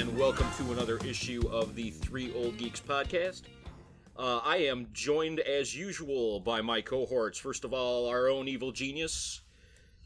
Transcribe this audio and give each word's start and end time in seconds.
Hey, 0.00 0.06
and 0.06 0.18
welcome 0.18 0.46
to 0.56 0.72
another 0.72 0.96
issue 1.04 1.42
of 1.52 1.74
the 1.74 1.90
Three 1.90 2.32
Old 2.32 2.56
Geeks 2.56 2.80
podcast. 2.80 3.42
Uh, 4.16 4.38
I 4.38 4.56
am 4.56 4.86
joined, 4.94 5.40
as 5.40 5.76
usual, 5.76 6.40
by 6.40 6.62
my 6.62 6.80
cohorts. 6.80 7.38
First 7.38 7.66
of 7.66 7.74
all, 7.74 8.08
our 8.08 8.26
own 8.26 8.48
evil 8.48 8.72
genius, 8.72 9.42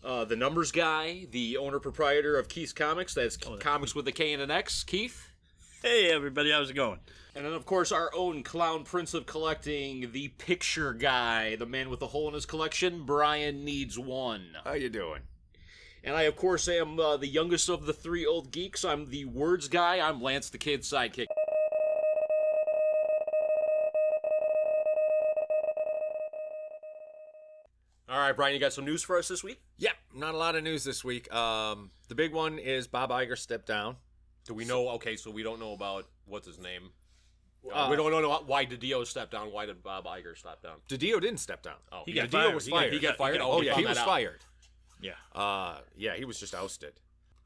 uh, 0.02 0.24
the 0.24 0.34
numbers 0.34 0.73
guy, 0.73 1.28
the 1.30 1.59
owner 1.59 1.78
proprietor 1.78 2.37
of 2.37 2.48
Keith's 2.48 2.73
Comics. 2.73 3.15
That's 3.15 3.37
Comics 3.37 3.95
with 3.95 4.09
a 4.09 4.12
K 4.12 4.32
and 4.32 4.42
an 4.42 4.51
X, 4.51 4.82
Keith. 4.82 5.28
Hey 5.80 6.10
everybody, 6.10 6.51
how's 6.51 6.70
it 6.70 6.74
going? 6.74 6.98
And 7.37 7.46
then, 7.46 7.52
of 7.52 7.65
course, 7.65 7.92
our 7.92 8.10
own 8.16 8.42
clown 8.42 8.82
prince 8.82 9.15
of 9.15 9.26
collecting, 9.26 10.10
the 10.10 10.26
picture 10.38 10.92
guy, 10.92 11.54
the 11.54 11.66
man 11.66 11.88
with 11.88 12.01
the 12.01 12.09
hole 12.09 12.26
in 12.26 12.34
his 12.34 12.46
collection, 12.46 13.04
Brian 13.04 13.65
Needs 13.65 13.96
One. 13.96 14.56
How 14.65 14.73
you 14.73 14.88
doing? 14.88 15.20
And 16.04 16.14
I, 16.14 16.22
of 16.22 16.36
course, 16.36 16.68
am 16.68 17.00
uh, 17.00 17.16
the 17.16 17.26
youngest 17.26 17.68
of 17.70 17.86
the 17.86 17.94
three 17.94 18.26
old 18.26 18.50
geeks. 18.50 18.84
I'm 18.84 19.06
the 19.10 19.24
words 19.24 19.68
guy. 19.68 20.06
I'm 20.06 20.20
Lance 20.20 20.50
the 20.50 20.58
Kid's 20.58 20.88
sidekick. 20.90 21.26
All 28.09 28.18
right, 28.18 28.36
Brian, 28.36 28.52
you 28.54 28.60
got 28.60 28.72
some 28.72 28.84
news 28.84 29.02
for 29.02 29.16
us 29.18 29.28
this 29.28 29.42
week? 29.42 29.60
Yep, 29.79 29.95
not 30.14 30.34
a 30.34 30.37
lot 30.37 30.56
of 30.56 30.62
news 30.62 30.84
this 30.84 31.02
week. 31.02 31.32
Um, 31.34 31.90
the 32.09 32.14
big 32.14 32.32
one 32.32 32.59
is 32.59 32.86
Bob 32.86 33.10
Iger 33.10 33.36
stepped 33.36 33.66
down. 33.66 33.96
Do 34.46 34.52
we 34.52 34.66
know? 34.66 34.90
Okay, 34.90 35.16
so 35.16 35.30
we 35.30 35.42
don't 35.42 35.59
know 35.59 35.73
about 35.73 36.07
what's 36.26 36.46
his 36.46 36.59
name. 36.59 36.90
Uh, 37.73 37.88
we 37.90 37.96
don't 37.96 38.10
know 38.12 38.42
why 38.46 38.66
DiDio 38.66 39.07
step 39.07 39.30
down. 39.30 39.51
Why 39.51 39.64
did 39.64 39.82
Bob 39.82 40.04
Iger 40.04 40.36
step 40.36 40.60
down? 40.62 40.76
DiDio 40.86 41.18
didn't 41.18 41.38
step 41.40 41.62
down. 41.62 41.76
Oh, 41.90 42.02
He 42.04 42.12
yeah, 42.12 42.23
got 42.26 42.30
Dio 42.30 42.40
fired. 42.42 42.54
was 42.54 42.64
He 42.66 42.70
got- 42.73 42.76
fired. 42.80 42.92
he 42.92 42.98
He 42.98 43.02
got 43.07 43.16
fired. 43.16 43.32
he 43.32 43.38
got- 43.38 43.48
Oh, 43.48 43.52
Oh 43.52 43.60
yeah, 43.62 43.74
he 43.74 43.86
was 43.86 43.96
out. 43.98 44.04
fired. 44.07 44.45
Yeah. 45.05 45.38
Uh, 45.38 45.79
yeah, 45.97 46.15
he 46.16 46.24
was 46.24 46.41
just 46.41 46.55
ousted. 46.55 46.95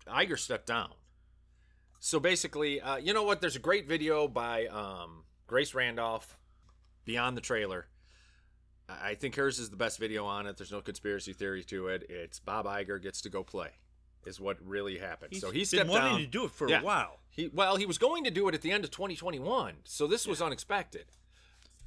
Iger 0.06 0.39
stepped 0.39 0.67
down. 0.67 0.92
So 1.98 2.20
basically, 2.20 2.81
uh, 2.81 2.97
you 2.97 3.12
know 3.12 3.25
what? 3.25 3.41
There's 3.41 3.56
a 3.56 3.61
great 3.61 3.89
video 3.89 4.28
by 4.28 4.67
um, 4.67 5.25
Grace 5.48 5.75
Randolph, 5.75 6.39
Beyond 7.05 7.36
the 7.36 7.41
Trailer. 7.41 7.86
I 8.89 9.14
think 9.14 9.34
hers 9.34 9.59
is 9.59 9.70
the 9.70 9.77
best 9.77 9.98
video 9.98 10.25
on 10.25 10.47
it. 10.47 10.56
There's 10.56 10.70
no 10.73 10.81
conspiracy 10.81 11.33
theory 11.33 11.64
to 11.64 11.89
it. 11.89 12.06
It's 12.09 12.39
Bob 12.39 12.64
Iger 12.67 13.03
gets 13.03 13.20
to 13.23 13.29
go 13.29 13.42
play, 13.42 13.70
is 14.25 14.41
what 14.41 14.56
really 14.64 14.97
happened. 14.98 15.34
so 15.36 15.51
he 15.51 15.59
He's 15.59 15.69
stepped 15.69 15.84
been 15.86 15.92
wanting 15.92 16.11
down. 16.12 16.20
to 16.20 16.27
do 16.27 16.45
it 16.45 16.53
for 16.53 16.69
Yeah. 16.70 16.81
a 16.81 16.84
while. 16.84 17.19
He 17.31 17.48
well, 17.48 17.77
he 17.77 17.84
was 17.86 17.98
going 17.98 18.25
to 18.25 18.31
do 18.31 18.48
it 18.48 18.55
at 18.55 18.62
the 18.62 18.70
end 18.73 18.84
of 18.84 18.91
2021, 18.92 19.75
so 19.84 20.06
this 20.06 20.27
was 20.27 20.41
unexpected. 20.41 21.06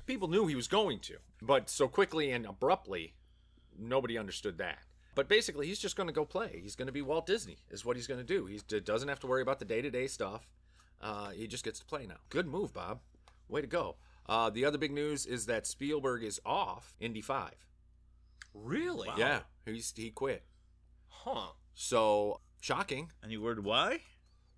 People 0.05 0.27
knew 0.27 0.45
he 0.47 0.55
was 0.55 0.67
going 0.67 0.99
to, 0.99 1.17
but 1.41 1.69
so 1.69 1.87
quickly 1.87 2.31
and 2.31 2.45
abruptly, 2.45 3.15
nobody 3.79 4.17
understood 4.17 4.57
that. 4.59 4.79
But 5.13 5.27
basically, 5.27 5.67
he's 5.67 5.79
just 5.79 5.95
going 5.95 6.07
to 6.07 6.13
go 6.13 6.25
play. 6.25 6.59
He's 6.63 6.75
going 6.75 6.87
to 6.87 6.93
be 6.93 7.01
Walt 7.01 7.25
Disney, 7.25 7.57
is 7.69 7.83
what 7.83 7.97
he's 7.97 8.07
going 8.07 8.19
to 8.19 8.25
do. 8.25 8.45
He 8.45 8.59
doesn't 8.79 9.09
have 9.09 9.19
to 9.21 9.27
worry 9.27 9.41
about 9.41 9.59
the 9.59 9.65
day 9.65 9.81
to 9.81 9.91
day 9.91 10.07
stuff. 10.07 10.47
Uh, 11.01 11.29
he 11.29 11.47
just 11.47 11.63
gets 11.63 11.79
to 11.79 11.85
play 11.85 12.05
now. 12.05 12.17
Good 12.29 12.47
move, 12.47 12.73
Bob. 12.73 12.99
Way 13.49 13.61
to 13.61 13.67
go. 13.67 13.97
Uh, 14.29 14.49
the 14.49 14.63
other 14.63 14.77
big 14.77 14.91
news 14.91 15.25
is 15.25 15.47
that 15.47 15.67
Spielberg 15.67 16.23
is 16.23 16.39
off 16.45 16.93
Indy 16.99 17.21
5. 17.21 17.51
Really? 18.53 19.09
Yeah, 19.17 19.41
he's 19.65 19.93
he 19.95 20.11
quit. 20.11 20.43
Huh. 21.07 21.53
So 21.73 22.41
shocking. 22.59 23.11
Any 23.23 23.37
word 23.37 23.63
why? 23.63 24.01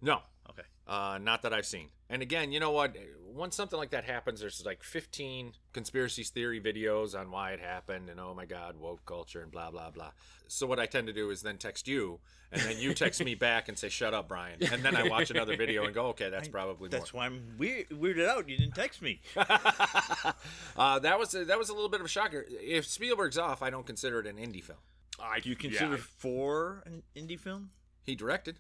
No, 0.02 0.22
Okay. 0.50 0.64
Uh, 0.88 1.18
not 1.22 1.42
that 1.44 1.54
I've 1.54 1.66
seen. 1.66 1.90
And 2.10 2.22
again, 2.22 2.52
you 2.52 2.60
know 2.60 2.72
what? 2.72 2.96
Once 3.34 3.56
something 3.56 3.80
like 3.80 3.92
that 3.92 4.04
happens, 4.04 4.42
there's 4.42 4.64
like 4.66 4.84
15 4.84 5.54
conspiracy 5.72 6.24
theory 6.24 6.62
videos 6.62 7.20
on 7.20 7.32
why 7.32 7.52
it 7.52 7.60
happened, 7.60 8.10
and 8.10 8.20
oh 8.20 8.34
my 8.36 8.46
God, 8.46 8.78
woke 8.78 9.06
culture, 9.06 9.42
and 9.42 9.52
blah 9.52 9.72
blah 9.72 9.90
blah. 9.90 10.12
So 10.48 10.68
what 10.68 10.80
I 10.80 10.86
tend 10.86 11.08
to 11.08 11.14
do 11.14 11.32
is 11.32 11.42
then 11.42 11.58
text 11.58 11.88
you, 11.88 12.20
and 12.52 12.62
then 12.62 12.78
you 12.78 12.94
text 12.94 13.24
me 13.24 13.34
back 13.34 13.70
and 13.70 13.80
say, 13.80 13.90
"Shut 13.90 14.14
up, 14.14 14.28
Brian," 14.28 14.62
and 14.62 14.84
then 14.84 14.96
I 14.96 15.08
watch 15.08 15.32
another 15.32 15.58
video 15.58 15.86
and 15.86 15.94
go, 15.96 16.08
"Okay, 16.08 16.30
that's 16.30 16.48
probably 16.48 16.90
more." 16.90 17.00
That's 17.00 17.14
why 17.14 17.26
I'm 17.26 17.56
weird, 17.58 17.90
weirded 17.90 18.28
out. 18.28 18.48
You 18.48 18.58
didn't 18.58 18.76
text 18.76 19.02
me. 19.02 19.22
uh, 19.36 21.00
that 21.00 21.18
was 21.18 21.34
a, 21.34 21.46
that 21.46 21.58
was 21.58 21.70
a 21.70 21.74
little 21.74 21.90
bit 21.90 22.02
of 22.02 22.06
a 22.06 22.10
shocker. 22.10 22.46
If 22.50 22.86
Spielberg's 22.86 23.38
off, 23.38 23.64
I 23.64 23.72
don't 23.72 23.88
consider 23.88 24.20
it 24.20 24.28
an 24.28 24.36
indie 24.36 24.64
film. 24.64 24.80
I, 25.20 25.40
Do 25.40 25.50
you 25.50 25.56
consider 25.56 25.96
yeah, 25.96 26.04
for 26.18 26.84
an 26.86 27.04
indie 27.16 27.40
film? 27.40 27.72
He 28.04 28.16
directed. 28.16 28.58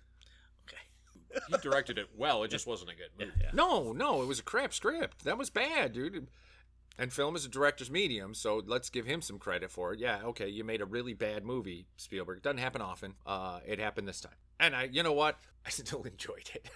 Okay. 1.36 1.46
he 1.50 1.58
directed 1.58 1.98
it 1.98 2.08
well. 2.16 2.44
It 2.44 2.50
just 2.50 2.68
wasn't 2.68 2.92
a 2.92 2.96
good 2.96 3.10
movie. 3.20 3.32
Yeah. 3.42 3.50
No, 3.54 3.92
no, 3.92 4.22
it 4.22 4.28
was 4.28 4.40
a 4.40 4.44
crap 4.44 4.74
script. 4.74 5.24
That 5.24 5.38
was 5.38 5.50
bad, 5.50 5.94
dude. 5.94 6.28
And 6.98 7.12
film 7.12 7.36
is 7.36 7.44
a 7.44 7.50
director's 7.50 7.90
medium, 7.90 8.36
so 8.36 8.62
let's 8.66 8.92
give 8.92 9.06
him 9.08 9.22
some 9.24 9.40
credit 9.40 9.72
for 9.72 9.94
it. 9.94 10.00
Yeah, 10.00 10.20
okay, 10.26 10.48
you 10.48 10.64
made 10.64 10.80
a 10.80 10.86
really 10.86 11.14
bad 11.16 11.44
movie, 11.44 11.88
Spielberg. 11.98 12.38
It 12.38 12.44
doesn't 12.44 12.60
happen 12.60 12.82
often. 12.82 13.16
Uh, 13.26 13.62
it 13.66 13.80
happened 13.80 14.08
this 14.08 14.22
time, 14.22 14.36
and 14.60 14.76
I, 14.76 14.84
you 14.92 15.02
know 15.02 15.14
what? 15.14 15.40
I 15.66 15.70
still 15.72 16.04
enjoyed 16.04 16.52
it. 16.54 16.70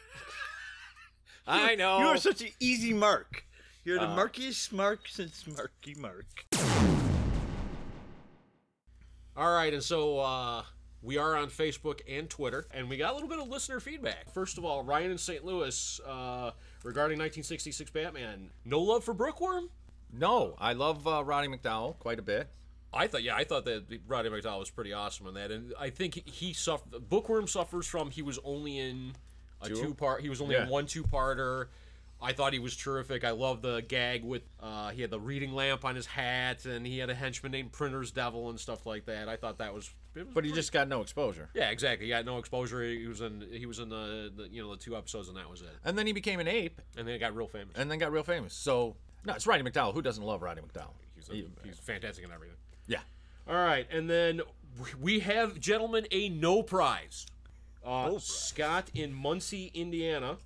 I 1.47 1.75
know. 1.75 2.00
You 2.00 2.06
are 2.07 2.18
such 2.18 2.41
an 2.41 2.50
easy 2.59 2.94
mark. 2.94 3.45
You're 3.85 4.00
the 4.00 4.07
Uh, 4.07 4.16
markiest 4.18 4.72
mark 4.74 5.07
since 5.07 5.45
Marky 5.47 5.94
Mark. 5.95 6.25
All 9.35 9.53
right, 9.53 9.72
and 9.74 9.84
so 9.84 10.18
uh, 10.19 10.63
we 11.02 11.18
are 11.18 11.35
on 11.35 11.47
Facebook 11.50 12.02
and 12.08 12.30
Twitter, 12.30 12.66
and 12.72 12.90
we 12.90 12.97
got 12.97 13.12
a 13.12 13.13
little 13.13 13.30
bit 13.30 13.40
of 13.40 13.47
listener 13.47 13.80
feedback. 13.80 14.31
First 14.34 14.58
of 14.58 14.66
all, 14.66 14.84
Ryan 14.84 15.12
in 15.12 15.18
St. 15.18 15.44
Louis 15.46 16.00
uh, 16.06 16.52
regarding 16.84 17.18
1966 17.19 17.91
Batman. 17.91 18.50
No 18.66 18.80
love 18.81 19.03
for 19.03 19.13
Bookworm? 19.13 19.69
no, 20.12 20.56
I 20.57 20.74
love 20.74 21.06
uh, 21.07 21.24
Roddy 21.24 21.47
McDowall 21.50 21.97
quite 22.00 22.18
a 22.19 22.22
bit. 22.24 22.50
I 22.94 23.07
thought, 23.07 23.22
yeah, 23.24 23.36
I 23.36 23.44
thought 23.44 23.66
that 23.66 23.84
Roddy 24.07 24.30
McDowall 24.30 24.59
was 24.59 24.69
pretty 24.69 24.94
awesome 24.94 25.28
in 25.28 25.34
that, 25.36 25.52
and 25.52 25.74
I 25.80 25.90
think 25.90 26.28
he 26.28 26.53
suffered. 26.53 27.09
Bookworm 27.09 27.47
suffers 27.47 27.86
from 27.86 28.09
he 28.12 28.22
was 28.22 28.40
only 28.44 28.80
in 28.80 29.12
a 29.62 29.68
Two? 29.68 29.75
two 29.75 29.94
part. 29.94 30.22
He 30.22 30.30
was 30.30 30.40
only 30.41 30.56
Yeah. 30.56 30.63
in 30.63 30.69
one 30.69 30.86
two 30.88 31.03
parter. 31.03 31.68
I 32.19 32.31
thought 32.34 32.53
he 32.53 32.57
was 32.59 32.75
terrific. 32.75 33.24
I 33.24 33.31
love 33.31 33.62
the 33.62 33.81
gag 33.81 34.24
with 34.24 34.41
uh, 34.59 34.90
he 34.90 35.02
had 35.02 35.12
the 35.12 35.19
reading 35.19 35.53
lamp 35.53 35.84
on 35.86 35.96
his 35.96 36.06
hat, 36.07 36.66
and 36.66 36.88
he 36.88 36.97
had 36.97 37.09
a 37.12 37.13
henchman 37.13 37.52
named 37.52 37.74
Printer's 37.74 38.09
Devil 38.12 38.50
and 38.50 38.59
stuff 38.59 38.86
like 38.88 39.06
that. 39.06 39.28
I 39.30 39.36
thought 39.36 39.57
that 39.59 39.74
was. 39.74 39.91
But 40.34 40.46
he 40.46 40.52
just 40.52 40.72
got 40.72 40.88
no 40.88 41.02
exposure. 41.02 41.50
yeah, 41.54 41.70
exactly. 41.70 42.06
He 42.08 42.12
got 42.12 42.26
no 42.26 42.38
exposure. 42.38 42.84
He 42.84 43.08
was 43.08 43.22
in 43.22 43.46
he 43.52 43.66
was 43.66 43.80
in 43.80 43.90
the, 43.90 44.32
the 44.36 44.48
you 44.50 44.62
know 44.62 44.72
the 44.72 44.78
two 44.82 44.96
episodes, 44.96 45.28
and 45.28 45.38
that 45.38 45.50
was 45.50 45.62
it. 45.62 45.70
And 45.86 45.98
then 45.98 46.08
he 46.08 46.14
became 46.14 46.40
an 46.40 46.48
ape, 46.48 46.82
And 46.98 47.08
then 47.08 47.16
it 47.16 47.20
got 47.20 47.36
real 47.36 47.48
famous. 47.48 47.76
and 47.78 47.90
then 47.92 47.98
got 48.00 48.12
real 48.12 48.24
famous. 48.24 48.54
So 48.54 48.96
no, 49.26 49.34
it's 49.34 49.46
Roddy 49.48 49.64
McDowall. 49.64 49.94
Who 49.94 50.02
doesn't 50.02 50.24
love 50.24 50.42
Roddy 50.42 50.62
McDowall? 50.62 50.94
He's, 51.16 51.30
a, 51.30 51.34
he's 51.64 51.78
fantastic 51.80 52.24
in 52.24 52.32
everything. 52.32 52.56
Yeah. 52.88 53.00
All 53.48 53.56
right, 53.56 53.88
and 53.92 54.10
then 54.10 54.42
we 55.02 55.20
have, 55.20 55.60
gentlemen, 55.60 56.06
a 56.12 56.30
no 56.30 56.62
prize. 56.64 57.26
Uh, 57.86 58.20
Scott 58.20 58.92
in 58.94 59.14
Muncie, 59.14 59.72
Indiana, 59.74 60.38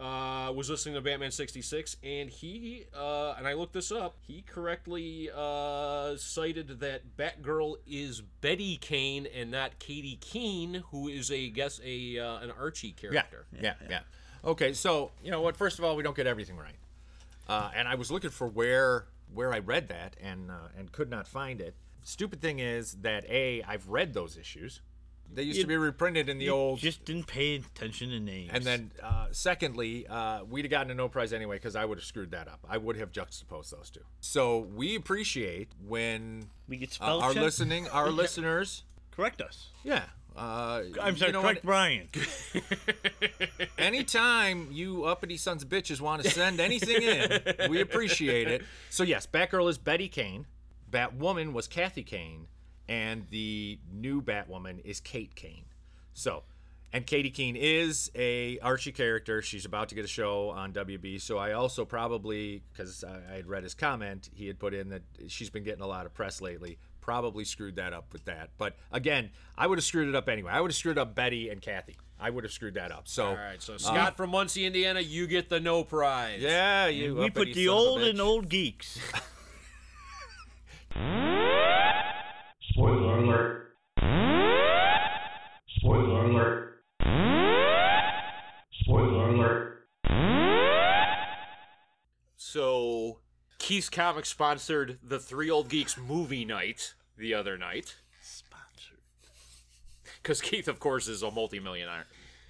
uh, 0.00 0.50
was 0.52 0.70
listening 0.70 0.94
to 0.94 1.00
Batman 1.00 1.30
'66, 1.30 1.96
and 2.02 2.30
he 2.30 2.84
uh, 2.96 3.34
and 3.36 3.46
I 3.46 3.52
looked 3.54 3.74
this 3.74 3.92
up. 3.92 4.16
He 4.22 4.42
correctly 4.42 5.28
uh, 5.34 6.16
cited 6.16 6.80
that 6.80 7.16
Batgirl 7.16 7.76
is 7.86 8.20
Betty 8.20 8.76
Kane 8.78 9.26
and 9.34 9.50
not 9.50 9.78
Katie 9.78 10.16
Keene, 10.20 10.82
who 10.90 11.08
is 11.08 11.30
a 11.30 11.48
guess 11.50 11.80
a 11.84 12.18
uh, 12.18 12.38
an 12.38 12.50
Archie 12.58 12.88
Yeah, 13.02 13.10
character. 13.10 13.46
yeah, 13.60 13.74
yeah, 13.88 14.00
Okay, 14.42 14.72
so 14.72 15.10
you 15.22 15.30
know 15.30 15.42
what? 15.42 15.56
First 15.56 15.78
of 15.78 15.84
all, 15.84 15.96
we 15.96 16.02
don't 16.02 16.16
get 16.16 16.26
everything 16.26 16.56
right, 16.56 16.76
uh, 17.48 17.70
and 17.76 17.86
I 17.86 17.94
was 17.96 18.10
looking 18.10 18.30
for 18.30 18.46
where 18.48 19.04
where 19.34 19.52
I 19.52 19.58
read 19.58 19.88
that 19.88 20.16
and 20.22 20.50
uh, 20.50 20.68
and 20.78 20.90
could 20.92 21.10
not 21.10 21.26
find 21.28 21.60
it. 21.60 21.74
Stupid 22.02 22.40
thing 22.40 22.58
is 22.58 22.94
that 23.02 23.24
a 23.28 23.62
I've 23.64 23.86
read 23.88 24.14
those 24.14 24.38
issues. 24.38 24.80
They 25.32 25.44
used 25.44 25.60
to 25.60 25.66
be 25.66 25.76
reprinted 25.76 26.28
in 26.28 26.38
the 26.38 26.50
old. 26.50 26.78
just 26.80 27.04
didn't 27.04 27.26
pay 27.26 27.56
attention 27.56 28.10
to 28.10 28.18
names. 28.20 28.50
and 28.52 28.64
then, 28.64 28.90
uh, 29.02 29.26
secondly, 29.30 30.06
uh, 30.08 30.42
we'd 30.44 30.64
have 30.64 30.70
gotten 30.70 30.90
a 30.90 30.94
no 30.94 31.08
prize 31.08 31.32
anyway 31.32 31.56
because 31.56 31.76
I 31.76 31.84
would 31.84 31.98
have 31.98 32.04
screwed 32.04 32.32
that 32.32 32.48
up. 32.48 32.60
I 32.68 32.78
would 32.78 32.96
have 32.96 33.12
juxtaposed 33.12 33.72
those 33.76 33.90
two. 33.90 34.00
So 34.20 34.58
we 34.58 34.96
appreciate 34.96 35.68
when 35.86 36.50
we 36.68 36.78
get 36.78 36.98
uh, 37.00 37.18
our 37.18 37.32
check? 37.32 37.42
listening, 37.42 37.88
our 37.88 38.10
listeners, 38.22 38.82
Correct 39.12 39.40
us. 39.40 39.68
yeah. 39.84 40.04
Uh, 40.36 40.82
I'm 41.02 41.16
sorry, 41.16 41.30
you 41.30 41.32
know 41.32 41.42
correct 41.42 41.64
what? 41.64 41.70
Brian. 41.70 42.08
Anytime 43.78 44.68
you 44.70 45.04
uppity 45.04 45.36
sons 45.36 45.62
of 45.64 45.68
bitches 45.68 46.00
want 46.00 46.22
to 46.22 46.30
send 46.30 46.60
anything 46.60 47.02
in, 47.02 47.70
we 47.70 47.80
appreciate 47.80 48.48
it. 48.48 48.62
So 48.90 49.02
yes, 49.02 49.26
Batgirl 49.26 49.68
is 49.68 49.76
Betty 49.78 50.08
Kane, 50.08 50.46
Batwoman 50.90 51.52
was 51.52 51.66
Kathy 51.66 52.02
Kane, 52.04 52.46
and 52.88 53.26
the 53.30 53.78
new 53.92 54.22
Batwoman 54.22 54.80
is 54.84 55.00
Kate 55.00 55.34
Kane. 55.34 55.64
So, 56.12 56.42
and 56.92 57.06
Katie 57.06 57.30
Keene 57.30 57.56
is 57.56 58.10
a 58.14 58.58
Archie 58.58 58.92
character. 58.92 59.42
She's 59.42 59.64
about 59.64 59.88
to 59.90 59.94
get 59.94 60.04
a 60.04 60.08
show 60.08 60.50
on 60.50 60.72
WB. 60.72 61.20
So 61.20 61.38
I 61.38 61.52
also 61.52 61.84
probably, 61.84 62.62
because 62.72 63.04
I 63.04 63.20
I 63.32 63.36
had 63.36 63.46
read 63.46 63.62
his 63.62 63.74
comment, 63.74 64.28
he 64.34 64.46
had 64.46 64.58
put 64.58 64.74
in 64.74 64.88
that 64.88 65.02
she's 65.28 65.50
been 65.50 65.62
getting 65.62 65.82
a 65.82 65.86
lot 65.86 66.06
of 66.06 66.14
press 66.14 66.40
lately. 66.40 66.78
Probably 67.00 67.44
screwed 67.44 67.76
that 67.76 67.92
up 67.92 68.12
with 68.12 68.24
that. 68.26 68.50
But 68.58 68.76
again, 68.92 69.30
I 69.56 69.66
would 69.66 69.78
have 69.78 69.84
screwed 69.84 70.08
it 70.08 70.14
up 70.14 70.28
anyway. 70.28 70.52
I 70.52 70.60
would 70.60 70.70
have 70.70 70.76
screwed 70.76 70.98
up 70.98 71.14
Betty 71.14 71.48
and 71.48 71.60
Kathy. 71.62 71.96
I 72.18 72.28
would 72.28 72.44
have 72.44 72.52
screwed 72.52 72.74
that 72.74 72.92
up. 72.92 73.08
So 73.08 73.28
All 73.28 73.34
right, 73.34 73.62
so 73.62 73.74
uh, 73.74 73.78
Scott 73.78 74.16
from 74.16 74.30
Muncie, 74.30 74.66
Indiana, 74.66 75.00
you 75.00 75.26
get 75.26 75.48
the 75.48 75.60
no 75.60 75.84
prize. 75.84 76.40
yeah, 76.42 76.86
you. 76.88 77.14
we 77.14 77.30
put 77.30 77.54
the 77.54 77.66
son 77.66 77.74
of 77.74 77.80
a 77.80 77.88
old 77.88 78.02
and 78.02 78.18
bitch. 78.18 78.22
old 78.22 78.48
geeks. 78.48 78.98
Spoiler 82.70 83.18
alert. 83.18 83.76
Spoiler 85.76 86.24
alert. 86.24 86.84
Spoiler 88.82 89.28
alert. 89.30 89.88
So, 92.36 93.18
Keith's 93.58 93.88
Comics 93.88 94.28
sponsored 94.28 94.98
the 95.02 95.18
Three 95.18 95.50
Old 95.50 95.68
Geeks 95.68 95.98
movie 95.98 96.44
night 96.44 96.94
the 97.18 97.34
other 97.34 97.58
night. 97.58 97.96
Sponsored. 98.20 98.98
Because 100.22 100.40
Keith, 100.40 100.68
of 100.68 100.78
course, 100.78 101.08
is 101.08 101.22
a 101.22 101.30
multimillionaire. 101.30 102.06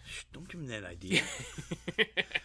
Shh, 0.07 0.25
don't 0.33 0.49
give 0.49 0.61
him 0.61 0.67
that 0.69 0.85
idea. 0.85 1.23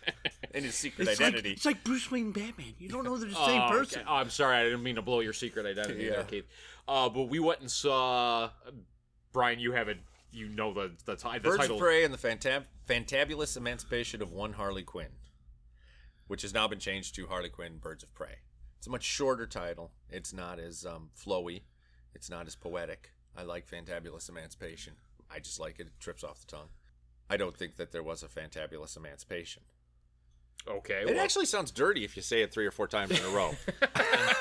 And 0.55 0.63
his 0.65 0.73
secret 0.75 1.07
It's 1.07 1.19
identity. 1.19 1.49
like, 1.49 1.57
it's 1.57 1.65
like 1.65 1.83
Bruce 1.83 2.09
Wayne 2.09 2.31
Batman. 2.31 2.73
You 2.79 2.87
don't 2.89 3.03
know 3.03 3.17
they're 3.17 3.29
the 3.29 3.35
Oh, 3.37 3.45
same 3.45 3.61
okay. 3.63 3.71
person. 3.73 4.03
Oh, 4.07 4.15
I'm 4.15 4.29
sorry, 4.29 4.55
I 4.57 4.63
didn't 4.63 4.83
mean 4.83 4.95
to 4.95 5.01
blow 5.01 5.19
your 5.19 5.33
secret 5.33 5.65
identity 5.65 6.07
there, 6.07 6.19
Yeah. 6.19 6.23
Keith. 6.23 6.45
Uh, 6.87 7.09
but 7.09 7.23
we 7.23 7.39
went 7.39 7.59
and 7.59 7.69
saw. 7.69 8.49
Brian, 9.33 9.59
you 9.59 9.73
have 9.73 9.89
it. 9.89 9.99
You 10.31 10.47
know 10.49 10.73
the 10.73 10.91
the, 11.05 11.15
ti- 11.15 11.29
the 11.35 11.39
Birds 11.41 11.57
title. 11.57 11.75
of 11.75 11.81
Prey 11.81 12.03
and 12.05 12.13
the 12.13 12.17
Fantab- 12.17 12.65
Fantabulous 12.87 13.55
Emancipation 13.57 14.21
of 14.21 14.31
One 14.31 14.53
Harley 14.53 14.83
Quinn, 14.83 15.11
which 16.27 16.41
has 16.41 16.53
now 16.53 16.67
been 16.67 16.79
changed 16.79 17.15
to 17.15 17.27
Harley 17.27 17.49
Quinn 17.49 17.77
Birds 17.77 18.03
of 18.03 18.13
Prey. 18.13 18.37
It's 18.77 18.87
a 18.87 18.89
much 18.89 19.03
shorter 19.03 19.47
title. 19.47 19.91
It's 20.09 20.31
not 20.33 20.59
as 20.59 20.85
um, 20.85 21.09
flowy. 21.17 21.63
It's 22.13 22.29
not 22.29 22.47
as 22.47 22.55
poetic. 22.55 23.11
I 23.35 23.43
like 23.43 23.67
Fantabulous 23.69 24.29
Emancipation. 24.29 24.93
I 25.29 25.39
just 25.39 25.59
like 25.59 25.79
it. 25.79 25.87
It 25.87 25.99
trips 25.99 26.23
off 26.23 26.39
the 26.41 26.47
tongue. 26.47 26.69
I 27.29 27.35
don't 27.37 27.57
think 27.57 27.75
that 27.77 27.91
there 27.91 28.03
was 28.03 28.23
a 28.23 28.27
Fantabulous 28.27 28.95
Emancipation. 28.95 29.63
Okay. 30.67 31.01
It 31.01 31.07
well, 31.07 31.19
actually 31.19 31.45
sounds 31.45 31.69
dirty 31.71 32.03
if 32.03 32.15
you 32.15 32.23
say 32.23 32.41
it 32.41 32.51
three 32.51 32.65
or 32.65 32.71
four 32.71 32.87
times 32.87 33.11
in 33.11 33.23
a 33.25 33.29
row. 33.29 33.51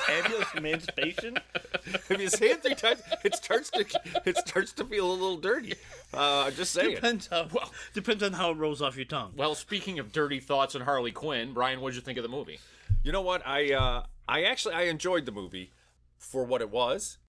Fabulous 0.07 0.47
emancipation. 0.55 1.37
if 1.85 2.19
you 2.19 2.29
say 2.29 2.51
it 2.51 2.63
three 2.63 2.73
times, 2.75 3.01
it 3.23 3.35
starts 3.35 3.69
to 3.71 3.85
it 4.25 4.37
starts 4.37 4.73
to 4.73 4.85
feel 4.85 5.09
a 5.09 5.13
little 5.13 5.37
dirty. 5.37 5.75
Uh, 6.13 6.49
just 6.51 6.71
saying. 6.71 6.95
Depends 6.95 7.27
how. 7.27 7.47
Well- 7.53 7.71
depends 7.93 8.23
on 8.23 8.33
how 8.33 8.51
it 8.51 8.57
rolls 8.57 8.81
off 8.81 8.95
your 8.95 9.05
tongue. 9.05 9.33
well, 9.37 9.53
speaking 9.53 9.99
of 9.99 10.11
dirty 10.11 10.39
thoughts 10.39 10.73
and 10.73 10.83
Harley 10.83 11.11
Quinn, 11.11 11.53
Brian, 11.53 11.79
what 11.79 11.89
did 11.89 11.97
you 11.97 12.01
think 12.01 12.17
of 12.17 12.23
the 12.23 12.29
movie? 12.29 12.59
You 13.03 13.11
know 13.11 13.21
what? 13.21 13.45
I 13.45 13.73
uh, 13.73 14.03
I 14.27 14.43
actually 14.43 14.73
I 14.73 14.83
enjoyed 14.83 15.25
the 15.25 15.31
movie 15.31 15.71
for 16.17 16.43
what 16.43 16.61
it 16.61 16.71
was. 16.71 17.19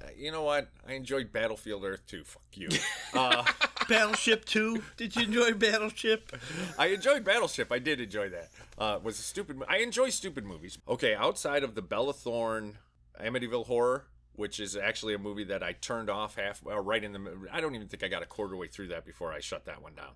Uh, 0.00 0.08
you 0.16 0.30
know 0.30 0.42
what? 0.42 0.68
I 0.86 0.92
enjoyed 0.94 1.32
Battlefield 1.32 1.84
Earth 1.84 2.06
too. 2.06 2.24
Fuck 2.24 2.42
you. 2.54 2.68
Uh, 3.14 3.44
Battleship 3.88 4.44
Two. 4.44 4.82
Did 4.96 5.16
you 5.16 5.22
enjoy 5.22 5.52
Battleship? 5.54 6.32
I 6.78 6.88
enjoyed 6.88 7.24
Battleship. 7.24 7.70
I 7.72 7.78
did 7.78 8.00
enjoy 8.00 8.28
that. 8.30 8.50
Uh, 8.78 8.98
was 9.02 9.18
a 9.18 9.22
stupid. 9.22 9.62
I 9.68 9.78
enjoy 9.78 10.10
stupid 10.10 10.44
movies. 10.44 10.78
Okay, 10.88 11.14
outside 11.14 11.62
of 11.62 11.74
the 11.74 11.82
Bella 11.82 12.12
Thorne 12.12 12.78
Amityville 13.20 13.66
Horror, 13.66 14.06
which 14.34 14.60
is 14.60 14.76
actually 14.76 15.14
a 15.14 15.18
movie 15.18 15.44
that 15.44 15.62
I 15.62 15.72
turned 15.72 16.10
off 16.10 16.36
half, 16.36 16.62
uh, 16.66 16.80
right 16.80 17.02
in 17.02 17.12
the. 17.12 17.48
I 17.52 17.60
don't 17.60 17.74
even 17.74 17.88
think 17.88 18.02
I 18.02 18.08
got 18.08 18.22
a 18.22 18.26
quarter 18.26 18.56
way 18.56 18.68
through 18.68 18.88
that 18.88 19.04
before 19.04 19.32
I 19.32 19.40
shut 19.40 19.64
that 19.64 19.82
one 19.82 19.94
down. 19.94 20.12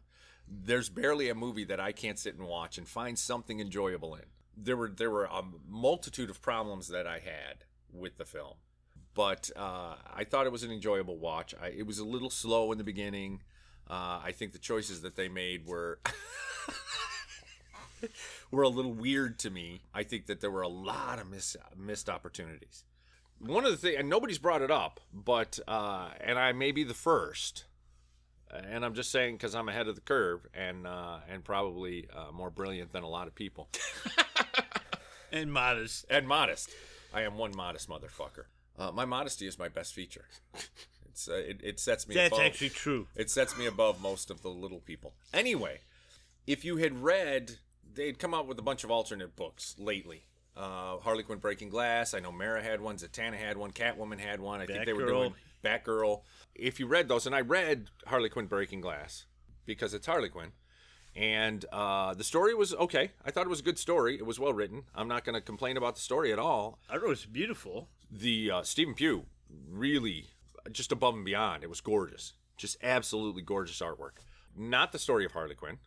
There's 0.47 0.89
barely 0.89 1.29
a 1.29 1.35
movie 1.35 1.65
that 1.65 1.81
I 1.81 1.93
can't 1.93 2.19
sit 2.19 2.37
and 2.37 2.47
watch 2.47 2.77
and 2.77 2.89
find 2.89 3.19
something 3.19 3.61
enjoyable 3.61 4.15
in. 4.15 4.25
There 4.57 4.77
were 4.77 4.91
there 4.91 5.11
were 5.11 5.25
a 5.25 5.43
multitude 5.69 6.29
of 6.29 6.43
problems 6.43 6.89
that 6.89 7.07
I 7.07 7.21
had 7.21 7.65
with 7.93 8.19
the 8.19 8.25
film, 8.25 8.55
but 9.15 9.51
uh, 9.57 9.95
I 10.13 10.25
thought 10.25 10.47
it 10.47 10.53
was 10.53 10.65
an 10.65 10.73
enjoyable 10.73 11.19
watch. 11.19 11.55
I, 11.61 11.69
it 11.69 11.87
was 11.87 11.99
a 11.99 12.05
little 12.05 12.31
slow 12.31 12.73
in 12.73 12.79
the 12.79 12.85
beginning. 12.85 13.43
Uh, 13.91 14.21
I 14.25 14.33
think 14.33 14.53
the 14.53 14.59
choices 14.59 15.03
that 15.03 15.17
they 15.17 15.29
made 15.29 15.67
were 15.67 15.99
were 18.51 18.63
a 18.63 18.69
little 18.69 18.93
weird 18.93 19.39
to 19.41 19.51
me. 19.51 19.83
I 19.93 20.05
think 20.05 20.27
that 20.27 20.41
there 20.41 20.51
were 20.51 20.63
a 20.63 20.69
lot 20.69 21.19
of 21.19 21.29
miss, 21.29 21.57
missed 21.77 22.09
opportunities. 22.09 22.85
One 23.41 23.65
of 23.65 23.73
the 23.73 23.77
things, 23.77 23.97
and 23.99 24.09
nobody's 24.09 24.39
brought 24.39 24.63
it 24.63 24.71
up, 24.71 25.01
but 25.13 25.59
uh, 25.67 26.11
and 26.21 26.39
I 26.39 26.53
may 26.53 26.73
be 26.73 26.85
the 26.85 26.95
first, 26.95 27.65
and 28.53 28.85
I'm 28.85 28.95
just 28.95 29.11
saying 29.11 29.35
because 29.37 29.55
I'm 29.55 29.69
ahead 29.69 29.89
of 29.89 29.95
the 29.97 30.03
curve 30.03 30.47
and 30.55 30.87
uh, 30.87 31.19
and 31.29 31.43
probably 31.43 32.07
uh, 32.15 32.31
more 32.33 32.51
brilliant 32.51 32.93
than 32.93 33.03
a 33.03 33.09
lot 33.09 33.27
of 33.27 33.35
people 33.35 33.69
And 35.33 35.53
modest. 35.53 36.07
and 36.11 36.27
modest. 36.29 36.71
I 37.15 37.23
am 37.23 37.39
one 37.39 37.53
modest 37.57 37.89
motherfucker. 37.89 38.45
Uh, 38.79 38.91
my 38.93 39.05
modesty 39.05 39.47
is 39.47 39.59
my 39.59 39.69
best 39.69 39.95
feature. 39.95 40.27
It's 41.21 41.29
uh, 41.29 41.35
it, 41.35 41.61
it 41.63 41.81
sets 41.81 42.09
me. 42.09 42.15
That's 42.15 42.33
above. 42.33 42.47
actually 42.47 42.71
true. 42.71 43.07
It 43.17 43.31
sets 43.31 43.57
me 43.59 43.67
above 43.67 44.01
most 44.01 44.31
of 44.31 44.43
the 44.43 44.49
little 44.49 44.81
people. 44.81 45.15
Anyway, 45.35 45.81
if 46.47 46.65
you 46.65 46.79
had 46.79 47.03
read, 47.03 47.57
they'd 47.95 48.19
come 48.19 48.33
out 48.33 48.47
with 48.47 48.59
a 48.59 48.63
bunch 48.63 48.85
of 48.85 48.91
alternate 48.91 49.37
books 49.37 49.75
lately. 49.79 50.25
Uh, 50.57 50.99
Harley 50.99 51.23
Quinn 51.23 51.39
Breaking 51.39 51.69
Glass. 51.69 52.15
I 52.15 52.21
know 52.21 52.33
Mera 52.33 52.63
had 52.63 52.81
one. 52.81 52.97
Zatanna 52.97 53.37
had 53.37 53.57
one. 53.57 53.71
Catwoman 53.73 54.19
had 54.19 54.41
one. 54.41 54.61
I 54.61 54.67
think 54.67 54.85
they 54.85 54.93
were 54.93 55.07
doing 55.07 55.35
Batgirl. 55.65 56.23
If 56.55 56.81
you 56.81 56.87
read 56.87 57.09
those, 57.09 57.27
and 57.27 57.35
I 57.35 57.41
read 57.41 57.89
Harley 58.07 58.29
Quinn 58.29 58.47
Breaking 58.47 58.81
Glass 58.81 59.27
because 59.67 59.95
it's 59.95 60.07
Harley 60.07 60.29
Quinn, 60.29 60.53
and 61.15 61.65
uh, 61.73 62.15
the 62.15 62.25
story 62.25 62.55
was 62.55 62.75
okay. 62.75 63.11
I 63.25 63.31
thought 63.31 63.47
it 63.47 63.51
was 63.51 63.61
a 63.61 63.65
good 63.65 63.79
story. 63.79 64.17
It 64.17 64.27
was 64.27 64.39
well 64.39 64.53
written. 64.53 64.85
I'm 64.95 65.09
not 65.09 65.25
going 65.25 65.35
to 65.35 65.41
complain 65.41 65.77
about 65.77 65.97
the 65.97 66.01
story 66.01 66.33
at 66.33 66.39
all 66.39 66.79
I 66.89 66.95
thought 66.95 67.05
it 67.05 67.09
was 67.09 67.27
beautiful. 67.27 67.89
the 68.11 68.51
uh, 68.51 68.63
Stephen 68.63 68.95
Pugh 68.95 69.27
really 69.69 70.31
just 70.73 70.93
above 70.93 71.15
and 71.15 71.25
beyond. 71.25 71.63
It 71.63 71.71
was 71.71 71.81
gorgeous, 71.81 72.35
just 72.57 72.77
absolutely 72.83 73.43
gorgeous 73.43 73.81
artwork. 73.81 74.19
Not 74.57 74.93
the 74.93 74.99
story 74.99 75.25
of 75.25 75.33
Harley 75.33 75.55
Quinn, 75.55 75.79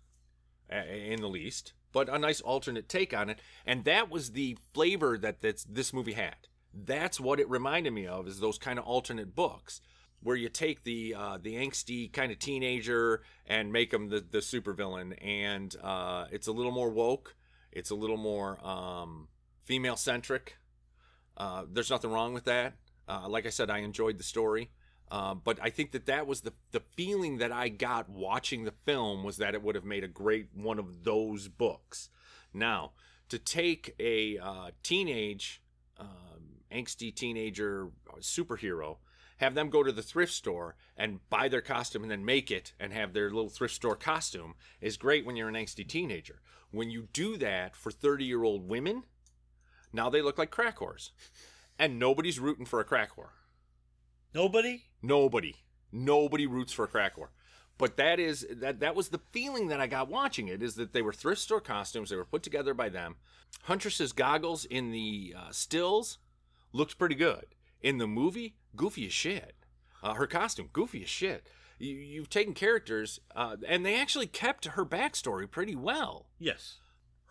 in 0.70 1.22
the 1.22 1.28
least, 1.28 1.74
but 1.92 2.10
a 2.10 2.18
nice 2.18 2.42
alternate 2.42 2.90
take 2.90 3.14
on 3.14 3.30
it. 3.30 3.40
And 3.66 3.84
that 3.86 4.10
was 4.10 4.32
the 4.32 4.58
flavor 4.74 5.18
that 5.18 5.42
this, 5.42 5.94
movie 5.94 6.14
had. 6.14 6.36
That's 6.74 7.20
what 7.20 7.40
it 7.40 7.50
reminded 7.50 7.94
me 7.94 8.08
of, 8.08 8.28
is 8.28 8.40
those 8.40 8.58
kind 8.58 8.80
of 8.80 8.86
alternate 8.86 9.36
books 9.36 9.82
where 10.22 10.36
you 10.36 10.50
take 10.50 10.84
the 10.84 11.14
uh, 11.14 11.38
the 11.42 11.56
angsty 11.56 12.12
kind 12.12 12.32
of 12.32 12.40
teenager 12.40 13.22
and 13.46 13.72
make 13.72 13.94
him 13.94 14.10
the 14.10 14.22
the 14.22 14.40
supervillain, 14.40 15.14
and 15.22 15.76
uh, 15.84 16.26
it's 16.32 16.48
a 16.48 16.52
little 16.52 16.72
more 16.72 16.90
woke. 16.90 17.36
It's 17.72 17.90
a 17.90 17.96
little 17.96 18.18
more 18.18 18.66
um, 18.66 19.28
female 19.66 19.98
centric. 19.98 20.58
Uh, 21.36 21.66
there's 21.70 21.90
nothing 21.90 22.12
wrong 22.12 22.34
with 22.34 22.46
that. 22.46 22.76
Uh, 23.08 23.28
like 23.28 23.46
I 23.46 23.50
said, 23.50 23.70
I 23.70 23.80
enjoyed 23.80 24.18
the 24.18 24.24
story. 24.24 24.70
Uh, 25.12 25.36
but 25.36 25.60
I 25.62 25.70
think 25.70 25.92
that 25.92 26.08
that 26.08 26.26
was 26.26 26.42
the, 26.42 26.54
the 26.72 26.80
feeling 26.80 27.38
that 27.38 27.52
I 27.52 27.70
got 27.70 28.10
watching 28.10 28.64
the 28.64 28.74
film 28.86 29.24
was 29.24 29.38
that 29.38 29.54
it 29.54 29.62
would 29.62 29.76
have 29.76 29.86
made 29.86 30.04
a 30.04 30.08
great 30.08 30.48
one 30.56 30.80
of 30.80 31.04
those 31.04 31.48
books. 31.48 32.10
Now, 32.54 32.94
to 33.30 33.38
take 33.38 33.94
a 34.00 34.38
uh, 34.40 34.72
teenage, 34.82 35.62
um, 36.00 36.62
angsty 36.72 37.14
teenager 37.14 37.90
superhero, 38.22 38.98
have 39.38 39.56
them 39.56 39.70
go 39.70 39.84
to 39.84 39.92
the 39.92 40.02
thrift 40.02 40.34
store 40.34 40.76
and 40.96 41.20
buy 41.30 41.48
their 41.48 41.62
costume 41.62 42.04
and 42.04 42.12
then 42.12 42.26
make 42.26 42.50
it 42.50 42.74
and 42.80 42.94
have 42.94 43.14
their 43.14 43.30
little 43.30 43.50
thrift 43.50 43.76
store 43.76 43.96
costume 43.96 44.56
is 44.82 44.98
great 44.98 45.26
when 45.26 45.36
you're 45.36 45.50
an 45.50 45.56
angsty 45.56 45.88
teenager. 45.88 46.42
When 46.72 46.90
you 46.90 47.08
do 47.14 47.38
that 47.38 47.76
for 47.76 47.92
30 47.92 48.26
year 48.26 48.44
old 48.44 48.68
women, 48.68 49.04
now 49.92 50.10
they 50.10 50.22
look 50.22 50.38
like 50.38 50.50
crack 50.50 50.80
whores. 50.80 51.12
And 51.84 52.00
nobody's 52.00 52.40
rooting 52.40 52.66
for 52.66 52.80
a 52.80 52.86
crack 52.86 53.18
whore. 53.18 53.32
Nobody? 54.34 54.86
Nobody. 55.02 55.56
Nobody 55.92 56.48
roots 56.48 56.72
for 56.72 56.86
a 56.86 56.88
crack 56.88 57.18
whore. 57.18 57.28
But 57.78 57.98
that 57.98 58.22
is 58.22 58.48
that 58.50 58.80
that 58.80 58.96
was 58.96 59.10
the 59.10 59.20
feeling 59.34 59.68
that 59.68 59.82
I 59.82 59.88
got 59.88 60.08
watching 60.08 60.48
it 60.48 60.64
is 60.64 60.76
that 60.76 60.94
they 60.94 61.02
were 61.02 61.12
thrift 61.12 61.42
store 61.42 61.60
costumes. 61.60 62.10
They 62.10 62.16
were 62.16 62.24
put 62.24 62.42
together 62.42 62.74
by 62.74 62.88
them. 62.88 63.18
Huntress's 63.64 64.14
goggles 64.14 64.64
in 64.64 64.92
the 64.92 65.36
uh, 65.38 65.52
stills 65.52 66.20
looked 66.72 66.98
pretty 66.98 67.16
good. 67.16 67.48
In 67.82 67.98
the 67.98 68.08
movie, 68.08 68.56
goofy 68.78 69.08
as 69.08 69.14
shit. 69.14 69.54
Uh, 70.02 70.14
her 70.14 70.26
costume, 70.26 70.70
goofy 70.72 71.04
as 71.04 71.10
shit. 71.10 71.50
You, 71.80 71.96
you've 71.96 72.30
taken 72.30 72.54
characters, 72.54 73.20
uh, 73.36 73.58
and 73.68 73.86
they 73.86 74.00
actually 74.00 74.28
kept 74.28 74.64
her 74.68 74.86
backstory 74.86 75.52
pretty 75.52 75.76
well. 75.76 76.28
Yes. 76.40 76.78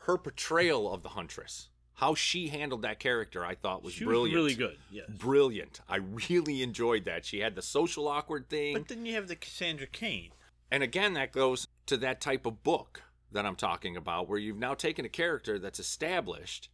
Her 0.01 0.19
portrayal 0.19 0.93
of 0.93 1.03
the 1.03 1.11
Huntress, 1.11 1.71
how 1.95 2.15
she 2.15 2.49
handled 2.49 2.83
that 2.83 2.99
character, 2.99 3.45
I 3.45 3.55
thought 3.55 3.83
was 3.83 3.95
She 3.95 4.05
brilliant. 4.05 4.35
was 4.35 4.35
really 4.35 4.55
good. 4.55 4.79
Yes. 4.91 5.07
Brilliant. 5.09 5.81
I 5.89 5.97
really 5.97 6.63
enjoyed 6.63 7.05
that. 7.05 7.25
She 7.25 7.41
had 7.41 7.55
the 7.55 7.63
social 7.63 8.09
awkward 8.09 8.49
thing. 8.49 8.75
But 8.75 8.89
then 8.89 9.07
you 9.07 9.15
have 9.15 9.29
the 9.29 9.37
Cassandra 9.37 9.87
Cain. 9.87 10.31
And 10.71 10.83
again, 10.83 11.15
that 11.15 11.33
goes 11.33 11.69
to 11.87 11.97
that 11.99 12.21
type 12.21 12.47
of 12.47 12.63
book 12.63 13.03
that 13.31 13.47
I'm 13.47 13.57
talking 13.57 13.97
about, 13.97 14.29
where 14.29 14.39
you've 14.39 14.59
now 14.59 14.75
taken 14.75 15.05
a 15.05 15.09
character 15.11 15.59
that's 15.59 15.79
established 15.81 16.69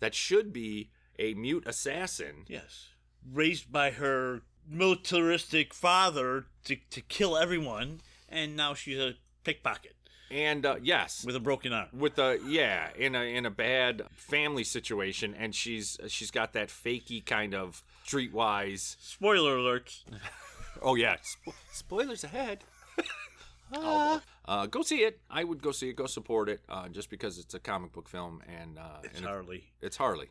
that 0.00 0.14
should 0.14 0.52
be 0.52 0.90
a 1.18 1.34
mute 1.34 1.64
assassin. 1.66 2.44
Yes. 2.48 2.88
Raised 3.32 3.70
by 3.72 3.90
her 3.90 4.42
militaristic 4.68 5.72
father 5.74 6.46
to, 6.64 6.76
to 6.90 7.00
kill 7.00 7.36
everyone, 7.36 8.00
and 8.28 8.56
now 8.56 8.74
she's 8.74 8.98
a 8.98 9.14
pickpocket 9.44 9.93
And 10.30 10.64
uh, 10.66 10.76
yes, 10.82 11.24
with 11.24 11.36
a 11.36 11.40
broken 11.40 11.72
arm. 11.72 11.88
with 11.92 12.18
a 12.18 12.40
yeah, 12.46 12.88
in 12.96 13.14
a 13.14 13.22
in 13.22 13.46
a 13.46 13.50
bad 13.50 14.02
family 14.12 14.64
situation, 14.64 15.34
and 15.38 15.54
she's 15.54 15.98
she's 16.08 16.30
got 16.30 16.54
that 16.54 16.68
fakey 16.68 17.24
kind 17.24 17.54
of 17.54 17.82
streetwise. 18.06 18.96
Spoiler 19.00 19.56
alert. 19.56 20.02
Oh 20.82 20.96
yeah, 20.96 21.16
Spo- 21.18 21.54
spoilers 21.72 22.24
ahead. 22.24 22.64
Ah. 23.72 24.20
Uh, 24.46 24.66
go 24.66 24.82
see 24.82 24.98
it. 25.04 25.20
I 25.30 25.42
would 25.42 25.62
go 25.62 25.72
see 25.72 25.88
it. 25.88 25.96
Go 25.96 26.06
support 26.06 26.48
it. 26.48 26.60
Uh, 26.68 26.88
just 26.88 27.10
because 27.10 27.38
it's 27.38 27.54
a 27.54 27.58
comic 27.60 27.92
book 27.92 28.08
film 28.08 28.42
and 28.46 28.78
uh, 28.78 28.98
It's 29.02 29.18
and 29.18 29.26
Harley. 29.26 29.64
It's 29.80 29.96
Harley. 29.96 30.30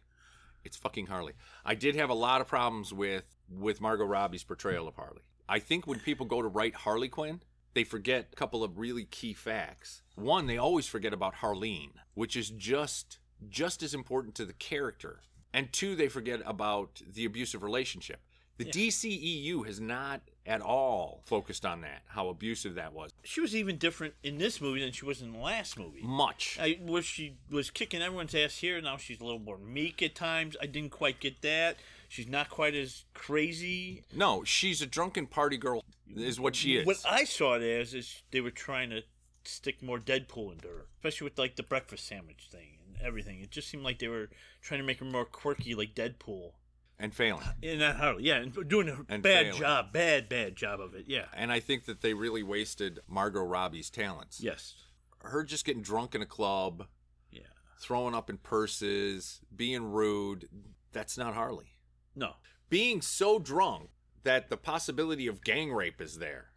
It's 0.63 0.77
fucking 0.77 1.07
Harley. 1.07 1.33
I 1.65 1.75
did 1.75 1.95
have 1.95 2.09
a 2.09 2.13
lot 2.13 2.39
of 2.41 2.47
problems 2.47 2.93
with 2.93 3.23
with 3.49 3.81
Margot 3.81 4.05
Robbie's 4.05 4.43
portrayal 4.43 4.87
of 4.87 4.95
Harley. 4.95 5.21
I 5.49 5.59
think 5.59 5.87
when 5.87 5.99
people 5.99 6.25
go 6.25 6.41
to 6.41 6.47
write 6.47 6.75
Harley 6.75 7.09
Quinn, 7.09 7.41
they 7.73 7.83
forget 7.83 8.29
a 8.31 8.35
couple 8.35 8.63
of 8.63 8.77
really 8.77 9.05
key 9.05 9.33
facts. 9.33 10.01
One, 10.15 10.47
they 10.47 10.57
always 10.57 10.87
forget 10.87 11.13
about 11.13 11.35
Harleen, 11.35 11.91
which 12.13 12.35
is 12.35 12.49
just 12.49 13.19
just 13.49 13.83
as 13.83 13.93
important 13.93 14.35
to 14.35 14.45
the 14.45 14.53
character. 14.53 15.19
And 15.53 15.71
two, 15.71 15.95
they 15.95 16.07
forget 16.07 16.41
about 16.45 17.01
the 17.05 17.25
abusive 17.25 17.61
relationship. 17.61 18.21
The 18.57 18.65
DCEU 18.65 19.65
has 19.65 19.79
not 19.79 20.21
at 20.45 20.61
all 20.61 21.21
focused 21.25 21.65
on 21.65 21.81
that, 21.81 22.03
how 22.07 22.29
abusive 22.29 22.75
that 22.75 22.93
was. 22.93 23.11
She 23.23 23.41
was 23.41 23.55
even 23.55 23.77
different 23.77 24.13
in 24.23 24.37
this 24.37 24.61
movie 24.61 24.81
than 24.81 24.91
she 24.91 25.05
was 25.05 25.21
in 25.21 25.33
the 25.33 25.39
last 25.39 25.77
movie. 25.77 26.01
Much. 26.03 26.57
I 26.61 26.79
was 26.85 27.03
she 27.05 27.37
was 27.49 27.71
kicking 27.71 28.01
everyone's 28.01 28.35
ass 28.35 28.57
here. 28.57 28.79
Now 28.81 28.97
she's 28.97 29.19
a 29.19 29.25
little 29.25 29.39
more 29.39 29.57
meek 29.57 30.03
at 30.03 30.15
times. 30.15 30.55
I 30.61 30.67
didn't 30.67 30.91
quite 30.91 31.19
get 31.19 31.41
that. 31.41 31.77
She's 32.13 32.27
not 32.27 32.47
quite 32.51 32.75
as 32.75 33.05
crazy. 33.15 34.03
No, 34.13 34.43
she's 34.43 34.83
a 34.83 34.85
drunken 34.85 35.25
party 35.25 35.57
girl, 35.57 35.83
is 36.15 36.39
what 36.39 36.55
she 36.55 36.77
is. 36.77 36.85
What 36.85 37.01
I 37.09 37.23
saw 37.23 37.55
it 37.55 37.63
as 37.63 37.95
is 37.95 38.21
they 38.29 38.39
were 38.39 38.51
trying 38.51 38.91
to 38.91 39.01
stick 39.45 39.81
more 39.81 39.97
Deadpool 39.97 40.51
into 40.51 40.67
her, 40.67 40.85
especially 40.99 41.25
with 41.25 41.39
like 41.39 41.55
the 41.55 41.63
breakfast 41.63 42.05
sandwich 42.05 42.49
thing 42.51 42.77
and 42.85 43.03
everything. 43.03 43.39
It 43.41 43.49
just 43.49 43.67
seemed 43.67 43.81
like 43.83 43.97
they 43.97 44.09
were 44.09 44.29
trying 44.61 44.79
to 44.79 44.85
make 44.85 44.99
her 44.99 45.05
more 45.05 45.25
quirky, 45.25 45.73
like 45.73 45.95
Deadpool. 45.95 46.51
and 46.99 47.15
failing. 47.15 47.47
And 47.63 47.79
not 47.79 47.95
Harley, 47.95 48.25
yeah, 48.25 48.35
and 48.35 48.69
doing 48.69 48.89
a 48.89 48.97
And 49.09 49.23
bad 49.23 49.45
failing. 49.47 49.59
job, 49.59 49.91
bad, 49.91 50.29
bad 50.29 50.55
job 50.55 50.79
of 50.81 50.93
it. 50.93 51.05
Yeah. 51.07 51.25
And 51.33 51.51
I 51.51 51.59
think 51.59 51.85
that 51.85 52.01
they 52.01 52.13
really 52.13 52.43
wasted 52.43 52.99
Margot 53.07 53.41
Robbie's 53.41 53.89
talents. 53.89 54.39
Yes. 54.39 54.75
Her 55.21 55.43
just 55.43 55.65
getting 55.65 55.81
drunk 55.81 56.13
in 56.13 56.21
a 56.21 56.27
club, 56.27 56.85
Yeah. 57.31 57.41
throwing 57.79 58.13
up 58.13 58.29
in 58.29 58.37
purses, 58.37 59.41
being 59.53 59.91
rude, 59.91 60.47
that's 60.91 61.17
not 61.17 61.33
Harley. 61.33 61.71
No. 62.15 62.35
Being 62.69 63.01
so 63.01 63.39
drunk 63.39 63.89
that 64.23 64.49
the 64.49 64.57
possibility 64.57 65.27
of 65.27 65.43
gang 65.43 65.71
rape 65.73 65.99
is 66.01 66.17
there 66.19 66.51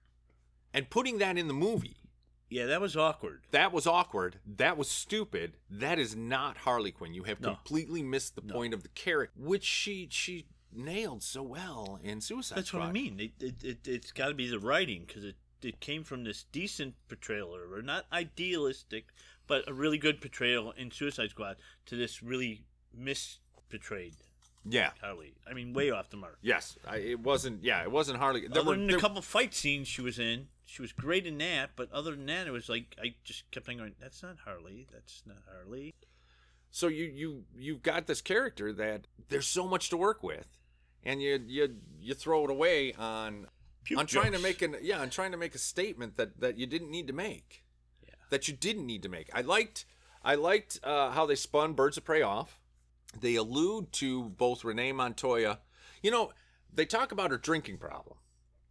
and 0.73 0.89
putting 0.91 1.19
that 1.19 1.37
in 1.39 1.49
the 1.49 1.55
movie, 1.55 1.97
Yeah, 2.49 2.67
that 2.67 2.81
was 2.81 2.97
awkward. 2.97 3.43
that 3.51 3.73
was 3.73 3.87
awkward. 3.87 4.39
That 4.47 4.77
was 4.77 4.89
stupid. 4.91 5.57
That 5.71 5.99
is 5.99 6.15
not 6.15 6.59
Harley 6.59 6.93
Quinn. 6.93 7.13
You 7.15 7.25
have 7.25 7.41
No. 7.41 7.55
completely 7.55 8.03
missed 8.03 8.35
the 8.37 8.43
point 8.43 8.73
of 8.75 8.83
the 8.83 8.89
character, 8.91 9.39
which 9.41 9.65
she 9.65 10.09
she 10.11 10.47
nailed 10.73 11.23
so 11.23 11.43
well 11.43 11.99
in 12.03 12.21
Suicide 12.21 12.47
Squad. 12.49 12.57
That's 12.57 12.69
Squad. 12.69 12.79
what 12.81 12.89
I 12.89 12.93
mean. 12.93 13.19
It, 13.21 13.33
it, 13.43 13.65
it, 13.65 13.89
it's 13.89 14.13
got 14.13 14.29
to 14.29 14.35
be 14.35 14.49
the 14.49 14.59
writing 14.59 15.05
because 15.07 15.25
it, 15.25 15.37
it 15.63 15.81
came 15.81 16.05
from 16.05 16.23
this 16.25 16.45
decent 16.53 16.95
portrayal, 17.09 17.55
or 17.57 17.81
not 17.83 18.05
idealistic, 18.13 19.07
but 19.47 19.67
a 19.69 19.73
really 19.73 19.97
good 19.99 20.21
portrayal 20.21 20.73
in 20.73 20.91
Suicide 20.91 21.31
Squad 21.31 21.57
to 21.87 21.97
this 21.97 22.23
really 22.23 22.65
misportrayed 22.97 24.15
Yeah. 24.69 24.91
Harley. 25.01 25.35
I 25.49 25.55
mean, 25.55 25.73
way 25.73 25.91
off 25.91 26.11
the 26.11 26.17
mark. 26.17 26.39
Yes. 26.43 26.77
I, 26.87 26.97
it 26.97 27.21
wasn't. 27.21 27.63
Yeah. 27.65 27.83
It 27.83 27.91
wasn't 27.91 28.19
Harley. 28.19 28.47
There 28.49 28.61
other 28.63 28.71
were 28.71 28.77
than 28.77 28.87
there- 28.89 28.97
a 28.97 29.01
couple 29.01 29.23
fight 29.23 29.55
scenes 29.55 29.89
she 29.89 30.01
was 30.03 30.19
in, 30.19 30.49
she 30.65 30.83
was 30.83 30.93
great 30.93 31.27
in 31.27 31.39
that. 31.39 31.71
But 31.77 31.91
other 31.93 32.13
than 32.13 32.27
that, 32.27 32.47
it 32.47 32.51
was 32.51 32.69
like 32.69 32.97
I 33.03 33.15
just 33.25 33.51
kept 33.51 33.69
on 33.69 33.77
going. 33.79 33.95
That's 34.01 34.23
not 34.23 34.37
Harley. 34.45 34.87
That's 34.93 35.23
not 35.27 35.39
Harley. 35.51 35.95
so 36.71 36.89
you 36.89 37.05
you 37.05 37.45
you've 37.57 37.83
got 37.83 38.07
this 38.07 38.21
character 38.21 38.73
that 38.73 39.07
there's 39.29 39.47
so 39.47 39.67
much 39.67 39.89
to 39.91 39.97
work 39.97 40.23
with, 40.23 40.47
and 41.05 41.23
you 41.23 41.41
you 41.47 41.77
you 42.01 42.15
throw 42.15 42.45
it 42.45 42.51
away 42.51 42.93
on 42.95 43.47
Puke 43.85 44.01
on 44.01 44.07
trying 44.07 44.33
to 44.33 44.39
make 44.41 44.63
an 44.63 44.77
yeah 44.83 44.99
on 45.01 45.11
trying 45.11 45.31
to 45.31 45.37
make 45.39 45.55
a 45.55 45.59
statement 45.59 46.17
that 46.17 46.41
that 46.41 46.59
you 46.59 46.67
didn't 46.67 46.91
need 46.91 47.07
to 47.07 47.13
make. 47.13 47.63
Yeah. 48.03 48.15
That 48.31 48.49
you 48.49 48.55
didn't 48.55 48.87
need 48.87 49.03
to 49.05 49.09
make. 49.09 49.31
I 49.33 49.43
liked 49.43 49.85
I 50.25 50.35
liked 50.35 50.81
uh, 50.83 51.11
how 51.13 51.25
they 51.27 51.37
spun 51.37 51.75
Birds 51.75 51.97
of 51.97 52.05
Prey 52.05 52.21
off. 52.23 52.59
They 53.21 53.35
allude 53.37 53.93
to 53.95 54.25
both 54.25 54.65
Renee 54.65 54.93
Montoya. 54.93 55.61
You 56.03 56.11
know, 56.11 56.33
they 56.73 56.85
talk 56.87 57.13
about 57.13 57.31
her 57.31 57.39
drinking 57.39 57.79
problem. 57.79 58.19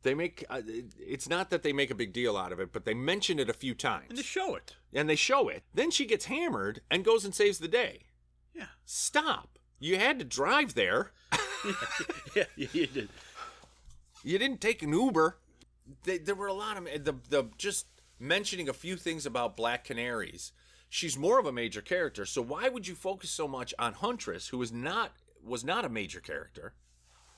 They 0.03 0.13
make 0.13 0.45
uh, 0.49 0.61
it's 0.99 1.27
not 1.27 1.49
that 1.49 1.63
they 1.63 1.73
make 1.73 1.89
a 1.89 1.95
big 1.95 2.13
deal 2.13 2.37
out 2.37 2.51
of 2.51 2.59
it, 2.59 2.71
but 2.71 2.85
they 2.85 2.93
mention 2.93 3.39
it 3.39 3.49
a 3.49 3.53
few 3.53 3.73
times 3.73 4.05
and 4.09 4.17
they 4.19 4.23
show 4.23 4.53
it. 4.55 4.75
and 4.93 5.09
they 5.09 5.15
show 5.15 5.49
it. 5.49 5.63
Then 5.73 5.89
she 5.89 6.05
gets 6.05 6.25
hammered 6.25 6.81
and 6.91 7.03
goes 7.03 7.25
and 7.25 7.33
saves 7.33 7.57
the 7.57 7.67
day. 7.67 8.01
Yeah, 8.53 8.67
Stop. 8.85 9.57
You 9.79 9.97
had 9.97 10.19
to 10.19 10.25
drive 10.25 10.75
there. 10.75 11.11
yeah, 12.35 12.43
you 12.55 12.85
did. 12.87 13.09
You 14.23 14.37
didn't 14.39 14.61
take 14.61 14.81
an 14.83 14.93
Uber. 14.93 15.37
They, 16.03 16.19
there 16.19 16.35
were 16.35 16.47
a 16.47 16.53
lot 16.53 16.77
of 16.77 16.85
the 17.03 17.15
the 17.29 17.49
just 17.57 17.87
mentioning 18.19 18.69
a 18.69 18.73
few 18.73 18.97
things 18.97 19.25
about 19.25 19.57
Black 19.57 19.83
Canaries. 19.83 20.51
She's 20.89 21.17
more 21.17 21.39
of 21.39 21.45
a 21.45 21.51
major 21.51 21.81
character, 21.81 22.25
so 22.25 22.41
why 22.41 22.69
would 22.69 22.87
you 22.87 22.95
focus 22.95 23.29
so 23.29 23.47
much 23.47 23.73
on 23.77 23.93
Huntress, 23.93 24.49
who 24.49 24.61
is 24.61 24.71
not 24.71 25.11
was 25.43 25.63
not 25.63 25.85
a 25.85 25.89
major 25.89 26.19
character, 26.19 26.73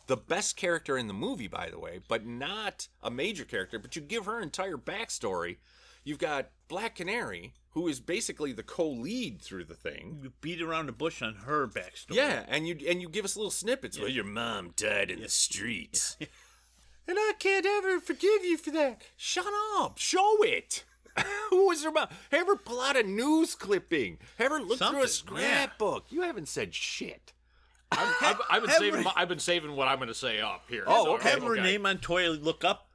the 0.08 0.18
best 0.18 0.56
character 0.56 0.98
in 0.98 1.08
the 1.08 1.14
movie, 1.14 1.48
by 1.48 1.70
the 1.70 1.80
way, 1.80 2.00
but 2.08 2.26
not 2.26 2.88
a 3.04 3.12
major 3.12 3.46
character. 3.46 3.78
But 3.78 3.96
you 3.96 4.02
give 4.02 4.26
her 4.26 4.42
entire 4.42 4.78
backstory. 4.78 5.58
You've 6.04 6.20
got 6.20 6.50
Black 6.70 6.96
Canary, 6.96 7.54
who 7.72 7.88
is 7.88 8.00
basically 8.00 8.54
the 8.54 8.64
co-lead 8.64 9.42
through 9.42 9.66
the 9.66 9.76
thing. 9.76 10.20
You 10.24 10.32
beat 10.42 10.62
around 10.62 10.86
the 10.88 10.94
bush 10.94 11.22
on 11.22 11.36
her 11.46 11.68
backstory. 11.68 12.16
Yeah, 12.16 12.46
and 12.48 12.68
you 12.68 12.78
and 12.88 13.02
you 13.02 13.10
give 13.10 13.26
us 13.26 13.36
little 13.36 13.52
snippets. 13.52 14.00
Well, 14.00 14.10
your 14.10 14.24
mom 14.24 14.74
died 14.76 15.12
in 15.12 15.22
the 15.22 15.30
streets, 15.30 16.16
and 17.08 17.18
I 17.20 17.34
can't 17.38 17.66
ever 17.66 18.00
forgive 18.00 18.46
you 18.46 18.58
for 18.58 18.72
that. 18.72 19.02
Shut 19.18 19.46
up! 19.78 19.98
Show 19.98 20.44
it. 20.44 20.86
Who 21.50 21.68
was 21.68 21.84
her 21.84 21.92
mom? 21.92 22.08
Have 22.32 22.48
her 22.48 22.56
pull 22.56 22.82
out 22.82 22.96
a 22.98 23.04
news 23.04 23.56
clipping. 23.56 24.18
Have 24.38 24.52
her 24.52 24.60
look 24.60 24.80
through 24.80 25.04
a 25.04 25.08
Something, 25.08 25.38
yeah. 25.38 25.64
scrapbook. 25.66 26.06
You 26.10 26.22
haven't 26.22 26.48
said 26.48 26.74
shit. 26.74 27.34
I've, 27.92 28.16
I've, 28.22 28.42
I've 28.50 28.62
been 28.64 28.72
saving. 28.72 28.92
Renee- 28.94 29.04
My, 29.06 29.14
I've 29.16 29.30
been 29.30 29.40
saving 29.40 29.76
what 29.76 29.88
I'm 29.88 29.98
going 29.98 30.10
to 30.10 30.14
say 30.14 30.40
up 30.42 30.64
here. 30.70 30.84
Oh, 30.88 31.06
So, 31.06 31.16
okay. 31.16 31.30
Have 31.30 31.44
Renee 31.44 31.78
Montoya 31.78 32.30
look 32.32 32.64
up 32.64 32.88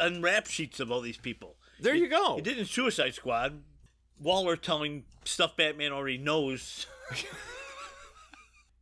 on 0.00 0.22
rap 0.22 0.46
sheets 0.46 0.80
of 0.80 0.90
all 0.92 1.00
these 1.00 1.16
people. 1.18 1.56
There 1.80 1.94
you 1.94 2.08
go. 2.08 2.36
He 2.36 2.42
did 2.42 2.58
in 2.58 2.64
Suicide 2.64 3.14
Squad. 3.14 3.60
Waller 4.20 4.56
telling 4.56 5.04
stuff 5.24 5.56
Batman 5.56 5.90
already 5.92 6.18
knows. 6.18 6.86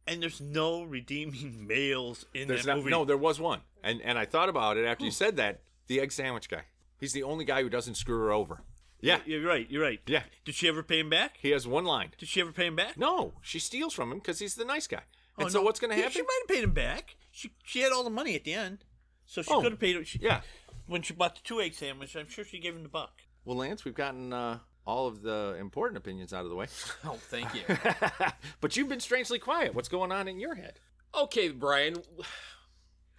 and 0.06 0.22
there's 0.22 0.40
no 0.40 0.82
redeeming 0.82 1.66
males 1.66 2.26
in 2.34 2.48
There's 2.48 2.64
that 2.64 2.68
not, 2.72 2.76
movie. 2.78 2.90
no, 2.90 3.04
there 3.04 3.16
was 3.16 3.40
one, 3.40 3.60
and 3.82 4.00
and 4.02 4.18
I 4.18 4.24
thought 4.26 4.48
about 4.48 4.76
it 4.76 4.84
after 4.84 5.04
you 5.04 5.10
said 5.10 5.36
that. 5.36 5.60
The 5.88 6.00
egg 6.00 6.12
sandwich 6.12 6.48
guy. 6.48 6.62
He's 7.02 7.12
the 7.12 7.24
only 7.24 7.44
guy 7.44 7.62
who 7.62 7.68
doesn't 7.68 7.96
screw 7.96 8.16
her 8.20 8.30
over. 8.32 8.62
Yeah, 9.00 9.18
You're 9.26 9.44
right. 9.44 9.68
You're 9.68 9.82
right. 9.82 10.00
Yeah. 10.06 10.22
Did 10.44 10.54
she 10.54 10.68
ever 10.68 10.84
pay 10.84 11.00
him 11.00 11.10
back? 11.10 11.36
he 11.42 11.50
has 11.50 11.66
one 11.66 11.84
line. 11.84 12.12
Did 12.16 12.28
she 12.28 12.40
ever 12.40 12.52
pay 12.52 12.66
him 12.68 12.76
back? 12.76 12.96
No, 12.96 13.32
she 13.40 13.58
steals 13.58 13.92
from 13.92 14.12
him 14.12 14.18
because 14.18 14.38
he's 14.38 14.54
the 14.54 14.64
nice 14.64 14.86
guy. 14.86 15.02
Oh, 15.36 15.42
And 15.42 15.50
so 15.50 15.58
no. 15.58 15.64
what's 15.64 15.80
going 15.80 15.90
to 15.90 15.96
Yeah, 15.96 16.04
happen? 16.04 16.12
She 16.14 16.22
might 16.22 16.38
have 16.42 16.48
paid 16.56 16.62
him 16.62 16.70
back. 16.70 17.16
She 17.32 17.50
she 17.64 17.80
had 17.80 17.90
all 17.90 18.04
the 18.04 18.10
money 18.10 18.36
at 18.36 18.44
the 18.44 18.54
end, 18.54 18.84
so 19.26 19.42
she 19.42 19.50
Oh, 19.52 19.60
could 19.60 19.72
have 19.72 19.80
paid 19.80 19.96
him. 19.96 20.04
She, 20.04 20.20
yeah. 20.22 20.42
When 20.86 21.02
she 21.02 21.12
bought 21.14 21.34
the 21.34 21.40
two 21.42 21.60
egg 21.60 21.74
sandwich, 21.74 22.14
I'm 22.14 22.28
sure 22.28 22.44
she 22.44 22.60
gave 22.60 22.76
him 22.76 22.84
the 22.84 22.88
buck. 22.88 23.22
Well, 23.44 23.56
Lance, 23.56 23.84
we've 23.84 23.94
gotten 23.94 24.32
uh, 24.32 24.58
all 24.86 25.08
of 25.08 25.22
the 25.22 25.56
important 25.58 25.96
opinions 25.98 26.32
out 26.32 26.44
of 26.44 26.50
the 26.50 26.54
way. 26.56 26.66
Oh, 27.04 27.14
thank 27.28 27.52
you. 27.56 27.62
but 28.60 28.76
you've 28.76 28.88
been 28.88 29.00
strangely 29.00 29.40
quiet. 29.40 29.74
What's 29.74 29.88
going 29.88 30.12
on 30.12 30.28
in 30.28 30.38
your 30.38 30.54
head? 30.54 30.78
Okay, 31.12 31.48
Brian, 31.48 31.96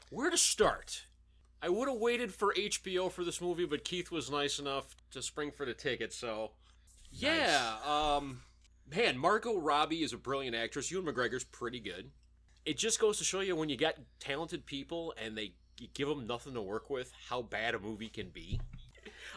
where 0.10 0.30
to 0.30 0.38
start? 0.38 1.08
I 1.64 1.70
would 1.70 1.88
have 1.88 1.98
waited 1.98 2.34
for 2.34 2.54
HBO 2.54 3.10
for 3.10 3.24
this 3.24 3.40
movie, 3.40 3.66
but 3.66 3.86
Keith 3.86 4.12
was 4.12 4.30
nice 4.30 4.60
enough 4.60 4.98
to 5.12 5.22
spring 5.22 5.50
for 5.50 5.66
the 5.66 5.74
ticket, 5.74 6.12
so 6.12 6.52
yeah. 7.10 7.76
Um, 7.88 8.42
man, 8.94 9.18
Margot 9.18 9.58
Robbie 9.58 10.04
is 10.04 10.12
a 10.12 10.18
brilliant 10.18 10.58
actress. 10.58 10.92
Ewan 10.92 11.06
McGregor's 11.06 11.46
pretty 11.46 11.80
good. 11.80 12.12
It 12.66 12.78
just 12.78 13.00
goes 13.00 13.18
to 13.20 13.24
show 13.24 13.40
you 13.40 13.56
when 13.56 13.70
you 13.70 13.78
got 13.78 13.96
talented 14.20 14.66
people 14.66 15.14
and 15.18 15.38
they 15.38 15.54
give 15.94 16.10
them 16.10 16.28
nothing 16.28 16.54
to 16.54 16.62
work 16.62 16.90
with, 16.90 17.14
how 17.30 17.42
bad 17.42 17.76
a 17.76 17.80
movie 17.80 18.10
can 18.10 18.28
be. 18.28 18.60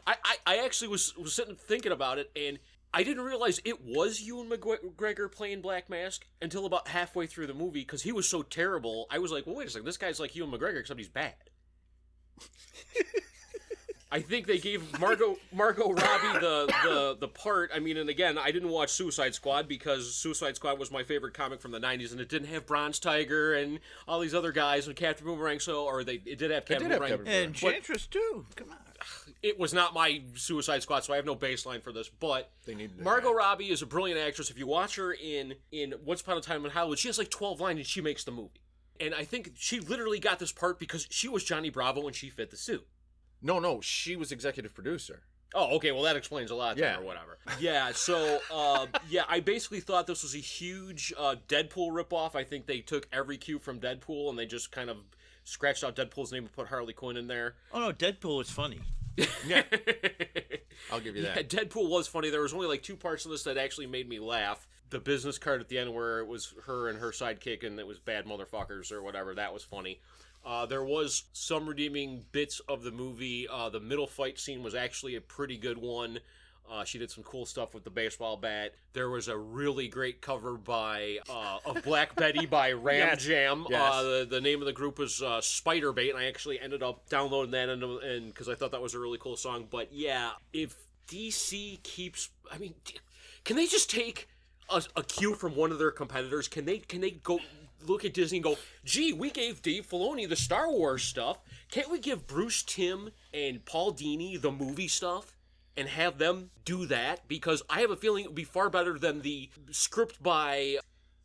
I, 0.05 0.17
I, 0.25 0.37
I 0.47 0.65
actually 0.65 0.89
was, 0.89 1.17
was 1.17 1.33
sitting 1.33 1.55
thinking 1.55 1.93
about 1.93 2.19
it, 2.19 2.33
and 2.35 2.59
I 2.93 3.05
didn't 3.05 3.25
realize 3.25 3.61
it 3.65 3.85
was 3.85 4.21
Ewan 4.21 4.49
McGregor 4.49 5.31
playing 5.31 5.61
Black 5.61 5.89
Mask 5.89 6.27
until 6.43 6.67
about 6.67 6.89
halfway 6.89 7.29
through 7.29 7.47
the 7.47 7.55
movie 7.55 7.81
because 7.81 8.03
he 8.03 8.11
was 8.11 8.29
so 8.29 8.43
terrible. 8.43 9.07
I 9.13 9.19
was 9.19 9.31
like, 9.31 9.47
well, 9.47 9.55
wait 9.55 9.69
a 9.69 9.71
second, 9.71 9.87
this 9.87 9.97
guy's 9.97 10.19
like 10.19 10.35
Ewan 10.35 10.51
McGregor 10.51 10.81
except 10.81 10.99
he's 10.99 11.09
bad. 11.09 11.35
I 14.17 14.21
think 14.23 14.47
they 14.47 14.57
gave 14.57 14.99
Margot 14.99 15.37
Margot 15.53 15.93
Robbie 15.93 16.41
the, 16.41 16.67
the 16.85 17.17
the 17.21 17.29
part. 17.29 17.71
I 17.75 17.81
mean, 17.81 17.99
and 17.99 18.09
again, 18.09 18.39
I 18.39 18.51
didn't 18.51 18.71
watch 18.71 18.89
Suicide 18.89 19.35
Squad 19.35 19.69
because 19.69 20.15
Suicide 20.15 20.57
Squad 20.57 20.79
was 20.79 20.91
my 20.91 21.03
favorite 21.03 21.35
comic 21.35 21.61
from 21.61 21.71
the 21.71 21.79
'90s, 21.79 22.13
and 22.13 22.21
it 22.21 22.31
didn't 22.31 22.49
have 22.49 22.65
Bronze 22.65 22.99
Tiger 22.99 23.53
and 23.53 23.79
all 24.09 24.19
these 24.21 24.35
other 24.35 24.53
guys 24.53 24.87
and 24.87 24.97
Captain 24.97 25.27
Boomerang. 25.27 25.61
So, 25.61 25.85
or 25.85 26.03
they 26.03 26.23
it 26.25 26.39
did 26.39 26.51
have 26.51 26.65
Captain 26.65 26.89
did 26.89 26.93
have 26.93 27.01
Boomerang. 27.03 27.19
Captain 27.27 27.27
And 27.45 27.53
But- 27.61 27.75
Enchantress 27.75 28.07
too. 28.07 28.47
Come 28.57 28.71
on. 28.71 28.79
it 29.43 29.59
was 29.59 29.75
not 29.75 29.93
my 29.93 30.23
Suicide 30.35 30.83
Squad, 30.83 31.05
so 31.05 31.13
I 31.13 31.17
have 31.17 31.27
no 31.27 31.37
baseline 31.37 31.83
for 31.83 31.93
this. 31.93 32.09
But 32.09 32.51
needed 32.67 32.97
to 32.97 33.05
Margot 33.05 33.35
Robbie 33.35 33.69
is 33.69 33.83
a 33.83 33.87
brilliant 33.87 34.19
actress. 34.19 34.49
If 34.49 34.59
you 34.59 34.67
watch 34.67 34.97
her 34.97 35.13
in 35.13 35.57
in 35.71 35.93
Once 36.03 36.23
Upon 36.23 36.39
a 36.39 36.41
Time 36.41 36.65
in 36.65 36.71
Hollywood, 36.71 36.99
she 36.99 37.09
has 37.09 37.19
like 37.19 37.29
12 37.29 37.61
lines 37.61 37.77
and 37.81 37.87
she 37.87 38.01
makes 38.01 38.25
the 38.25 38.31
movie. 38.33 38.63
And 38.99 39.15
I 39.15 39.25
think 39.25 39.53
she 39.57 39.79
literally 39.79 40.19
got 40.19 40.39
this 40.39 40.53
part 40.53 40.79
because 40.79 41.07
she 41.11 41.29
was 41.29 41.45
Johnny 41.45 41.69
Bravo 41.69 42.07
and 42.07 42.17
she 42.17 42.31
fit 42.31 42.51
the 42.51 42.57
suit. 42.57 42.87
No, 43.43 43.59
no, 43.59 43.81
she 43.81 44.17
was 44.17 44.33
executive 44.33 44.75
producer. 44.75 45.23
Oh, 45.55 45.77
okay. 45.77 45.93
Well, 45.93 46.03
that 46.03 46.17
explains 46.17 46.51
a 46.51 46.55
lot. 46.55 46.77
Yeah. 46.77 46.99
or 46.99 47.03
whatever. 47.03 47.39
Yeah. 47.61 47.93
So, 47.93 48.41
uh, 48.53 48.87
yeah, 49.09 49.23
I 49.29 49.41
basically 49.41 49.81
thought 49.81 50.07
this 50.07 50.23
was 50.23 50.35
a 50.35 50.39
huge 50.39 51.15
uh, 51.17 51.37
Deadpool 51.49 51.91
ripoff. 51.93 52.35
I 52.35 52.45
think 52.45 52.67
they 52.67 52.81
took 52.81 53.09
every 53.13 53.39
cue 53.39 53.59
from 53.59 53.79
Deadpool 53.81 54.29
and 54.29 54.39
they 54.39 54.45
just 54.47 54.73
kind 54.73 54.91
of 54.91 54.99
scratched 55.45 55.85
out 55.85 55.95
Deadpool's 55.97 56.33
name 56.33 56.43
and 56.45 56.53
put 56.53 56.67
Harley 56.67 56.93
Quinn 56.93 57.17
in 57.17 57.27
there. 57.29 57.55
Oh 57.73 57.79
no, 57.81 57.93
Deadpool 57.93 58.39
was 58.39 58.51
funny. 58.51 58.81
Yeah, 59.47 59.63
I'll 60.93 61.01
give 61.01 61.17
you 61.17 61.23
Yeah, 61.23 61.35
that. 61.37 61.49
Deadpool 61.49 61.89
was 61.89 62.07
funny. 62.07 62.29
There 62.29 62.43
was 62.43 62.53
only 62.53 62.67
like 62.67 62.83
two 62.83 62.97
parts 62.97 63.25
of 63.25 63.31
this 63.31 63.45
that 63.45 63.57
actually 63.57 63.87
made 63.87 64.07
me 64.09 64.19
laugh. 64.19 64.67
The 64.91 65.01
business 65.01 65.39
card 65.39 65.61
at 65.61 65.69
the 65.69 65.79
end 65.79 65.93
where 65.95 66.21
it 66.21 66.27
was 66.27 66.55
her 66.67 66.89
and 66.89 66.99
her 66.99 67.11
sidekick 67.11 67.65
and 67.67 67.79
it 67.81 67.87
was 67.87 67.99
bad 67.99 68.25
motherfuckers 68.27 68.93
or 68.93 69.03
whatever. 69.03 69.35
That 69.35 69.53
was 69.53 69.63
funny. 69.65 70.01
Uh, 70.45 70.65
there 70.65 70.85
was 70.85 71.25
some 71.33 71.69
redeeming 71.69 72.25
bits 72.31 72.61
of 72.69 72.85
the 72.85 72.93
movie. 72.93 73.49
Uh, 73.49 73.69
the 73.69 73.81
middle 73.81 74.07
fight 74.07 74.39
scene 74.39 74.63
was 74.63 74.77
actually 74.77 75.17
a 75.17 75.21
pretty 75.21 75.57
good 75.59 75.77
one. 75.79 76.21
Uh, 76.71 76.85
she 76.85 76.99
did 76.99 77.11
some 77.11 77.23
cool 77.25 77.47
stuff 77.47 77.75
with 77.75 77.85
the 77.85 77.91
baseball 77.91 78.37
bat. 78.37 78.75
There 78.93 79.09
was 79.09 79.29
a 79.29 79.37
really 79.37 79.87
great 79.89 80.21
cover 80.21 80.55
by 80.57 81.19
uh, 81.29 81.59
of 81.65 81.83
Black 81.85 82.15
Betty 82.17 82.45
by 82.47 82.73
Ram 82.73 83.09
Yes. 83.11 83.25
Jam. 83.25 83.67
Yes. 83.71 83.81
Uh, 83.95 84.03
the, 84.03 84.27
the 84.31 84.41
name 84.41 84.61
of 84.61 84.67
the 84.67 84.73
group 84.73 84.99
was 84.99 85.23
uh, 85.23 85.39
Spiderbait, 85.41 86.11
and 86.11 86.19
I 86.19 86.27
actually 86.27 86.59
ended 86.61 86.83
up 86.83 87.09
downloading 87.09 87.53
that 87.53 87.69
and 87.69 87.83
and 87.83 88.27
because 88.29 88.49
I 88.49 88.55
thought 88.57 88.73
that 88.73 88.83
was 88.83 88.95
a 88.95 88.99
really 88.99 89.19
cool 89.19 89.37
song. 89.37 89.67
But 89.71 89.93
yeah, 89.93 90.33
if 90.53 90.75
DC 91.09 91.83
keeps, 91.85 92.31
I 92.51 92.59
mean, 92.59 92.75
can 93.45 93.55
they 93.57 93.67
just 93.67 93.89
take 93.89 94.29
a, 94.71 94.83
a 94.97 95.03
cue 95.03 95.35
from 95.35 95.55
one 95.57 95.73
of 95.73 95.79
their 95.79 95.91
competitors? 95.91 96.49
Can 96.49 96.65
they 96.65 96.79
can 96.79 97.01
they 97.01 97.13
go 97.13 97.41
look 97.87 98.05
at 98.05 98.15
Disney 98.15 98.39
and 98.39 98.45
go, 98.45 98.57
gee, 98.85 99.13
we 99.13 99.31
gave 99.31 99.63
Dave 99.63 99.87
Filoni 99.87 100.29
the 100.29 100.37
Star 100.37 100.71
Wars 100.71 101.05
stuff. 101.05 101.39
Can't 101.71 101.91
we 101.91 101.99
give 101.99 102.27
Bruce 102.27 102.63
Timm 102.63 103.11
and 103.33 103.65
Paul 103.65 103.93
Dini 103.93 104.41
the 104.41 104.51
movie 104.51 104.89
stuff? 104.89 105.33
and 105.77 105.89
have 105.89 106.19
them 106.19 106.51
do 106.65 106.87
that 106.87 107.29
because 107.29 107.63
I 107.69 107.81
have 107.81 107.91
a 107.91 107.97
feeling 107.97 108.25
it 108.25 108.29
would 108.29 108.35
be 108.35 108.45
far 108.45 108.71
better 108.71 108.99
than 108.99 109.21
the 109.21 109.51
script 109.71 110.23
by 110.23 110.79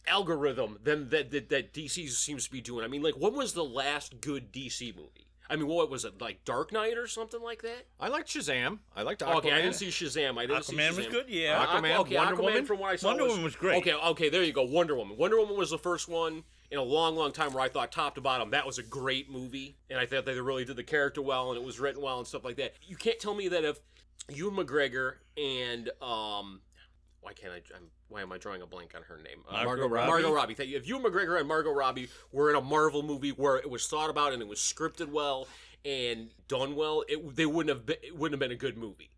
algorithm 0.07 0.79
than 0.83 1.09
that 1.09 1.31
that, 1.31 1.49
that 1.49 1.73
DC 1.73 2.09
seems 2.09 2.45
to 2.45 2.51
be 2.51 2.61
doing. 2.61 2.83
I 2.83 2.87
mean, 2.87 3.01
like, 3.01 3.15
when 3.15 3.33
was 3.33 3.53
the 3.53 3.63
last 3.63 4.19
good 4.19 4.51
DC 4.51 4.95
movie? 4.95 5.30
I 5.51 5.57
mean, 5.57 5.67
what 5.67 5.89
was 5.89 6.05
it 6.05 6.21
like 6.21 6.45
Dark 6.45 6.71
Knight 6.71 6.97
or 6.97 7.07
something 7.07 7.41
like 7.41 7.61
that? 7.63 7.85
I 7.99 8.07
liked 8.07 8.29
Shazam. 8.29 8.79
I 8.95 9.01
liked 9.01 9.21
Aquaman. 9.21 9.35
Okay, 9.35 9.51
I 9.51 9.61
didn't 9.61 9.75
see 9.75 9.87
Shazam. 9.89 10.37
I 10.37 10.45
didn't 10.45 10.63
see 10.63 10.77
Aquaman 10.77 10.91
Shazam. 10.91 10.97
was 10.97 11.07
good, 11.07 11.25
yeah. 11.27 11.65
Aqu- 11.65 11.81
Aquaman, 11.81 11.99
okay, 11.99 12.15
Wonder 12.15 12.35
Aquaman 12.35 12.43
Woman? 12.43 12.65
from 12.65 12.79
what 12.79 12.91
I 12.91 12.95
saw 12.95 13.09
Wonder 13.09 13.23
was, 13.23 13.31
Woman 13.31 13.43
was 13.43 13.55
great. 13.57 13.77
Okay, 13.79 13.93
okay, 13.93 14.29
there 14.29 14.43
you 14.43 14.53
go. 14.53 14.63
Wonder 14.63 14.95
Woman. 14.95 15.17
Wonder 15.17 15.37
Woman 15.37 15.57
was 15.57 15.69
the 15.69 15.77
first 15.77 16.07
one 16.07 16.43
in 16.71 16.77
a 16.77 16.83
long, 16.83 17.17
long 17.17 17.33
time 17.33 17.51
where 17.51 17.61
I 17.61 17.67
thought 17.67 17.91
top 17.91 18.15
to 18.15 18.21
bottom 18.21 18.51
that 18.51 18.65
was 18.65 18.77
a 18.77 18.83
great 18.83 19.29
movie, 19.29 19.75
and 19.89 19.99
I 19.99 20.05
thought 20.05 20.25
they 20.25 20.39
really 20.39 20.63
did 20.63 20.77
the 20.77 20.83
character 20.83 21.21
well 21.21 21.51
and 21.51 21.59
it 21.59 21.65
was 21.65 21.81
written 21.81 22.01
well 22.01 22.17
and 22.17 22.25
stuff 22.25 22.45
like 22.45 22.55
that. 22.55 22.73
You 22.83 22.95
can't 22.95 23.19
tell 23.19 23.35
me 23.35 23.49
that 23.49 23.65
if 23.65 23.77
Ewan 24.29 24.55
McGregor 24.55 25.15
and 25.37 25.89
um. 26.01 26.61
Why 27.19 27.33
can't 27.33 27.53
I? 27.53 27.61
I'm, 27.75 27.91
why 28.11 28.21
am 28.21 28.31
I 28.31 28.37
drawing 28.37 28.61
a 28.61 28.67
blank 28.67 28.91
on 28.95 29.03
her 29.03 29.17
name? 29.17 29.39
Uh, 29.49 29.63
Margot 29.63 29.87
Robbie? 29.87 30.11
Margot 30.11 30.33
Robbie. 30.33 30.53
Thank 30.53 30.69
you. 30.69 30.77
If 30.77 30.85
Ewan 30.87 31.03
McGregor 31.03 31.39
and 31.39 31.47
Margot 31.47 31.71
Robbie 31.71 32.09
were 32.31 32.49
in 32.49 32.57
a 32.57 32.61
Marvel 32.61 33.03
movie 33.03 33.31
where 33.31 33.55
it 33.55 33.69
was 33.69 33.87
thought 33.87 34.09
about 34.09 34.33
and 34.33 34.41
it 34.41 34.47
was 34.47 34.59
scripted 34.59 35.09
well 35.09 35.47
and 35.85 36.29
done 36.47 36.75
well, 36.75 37.03
it 37.07 37.35
they 37.35 37.45
wouldn't 37.45 37.75
have 37.75 37.85
been, 37.85 37.97
it 38.03 38.15
wouldn't 38.15 38.33
have 38.33 38.47
been 38.47 38.55
a 38.55 38.59
good 38.59 38.77
movie. 38.77 39.09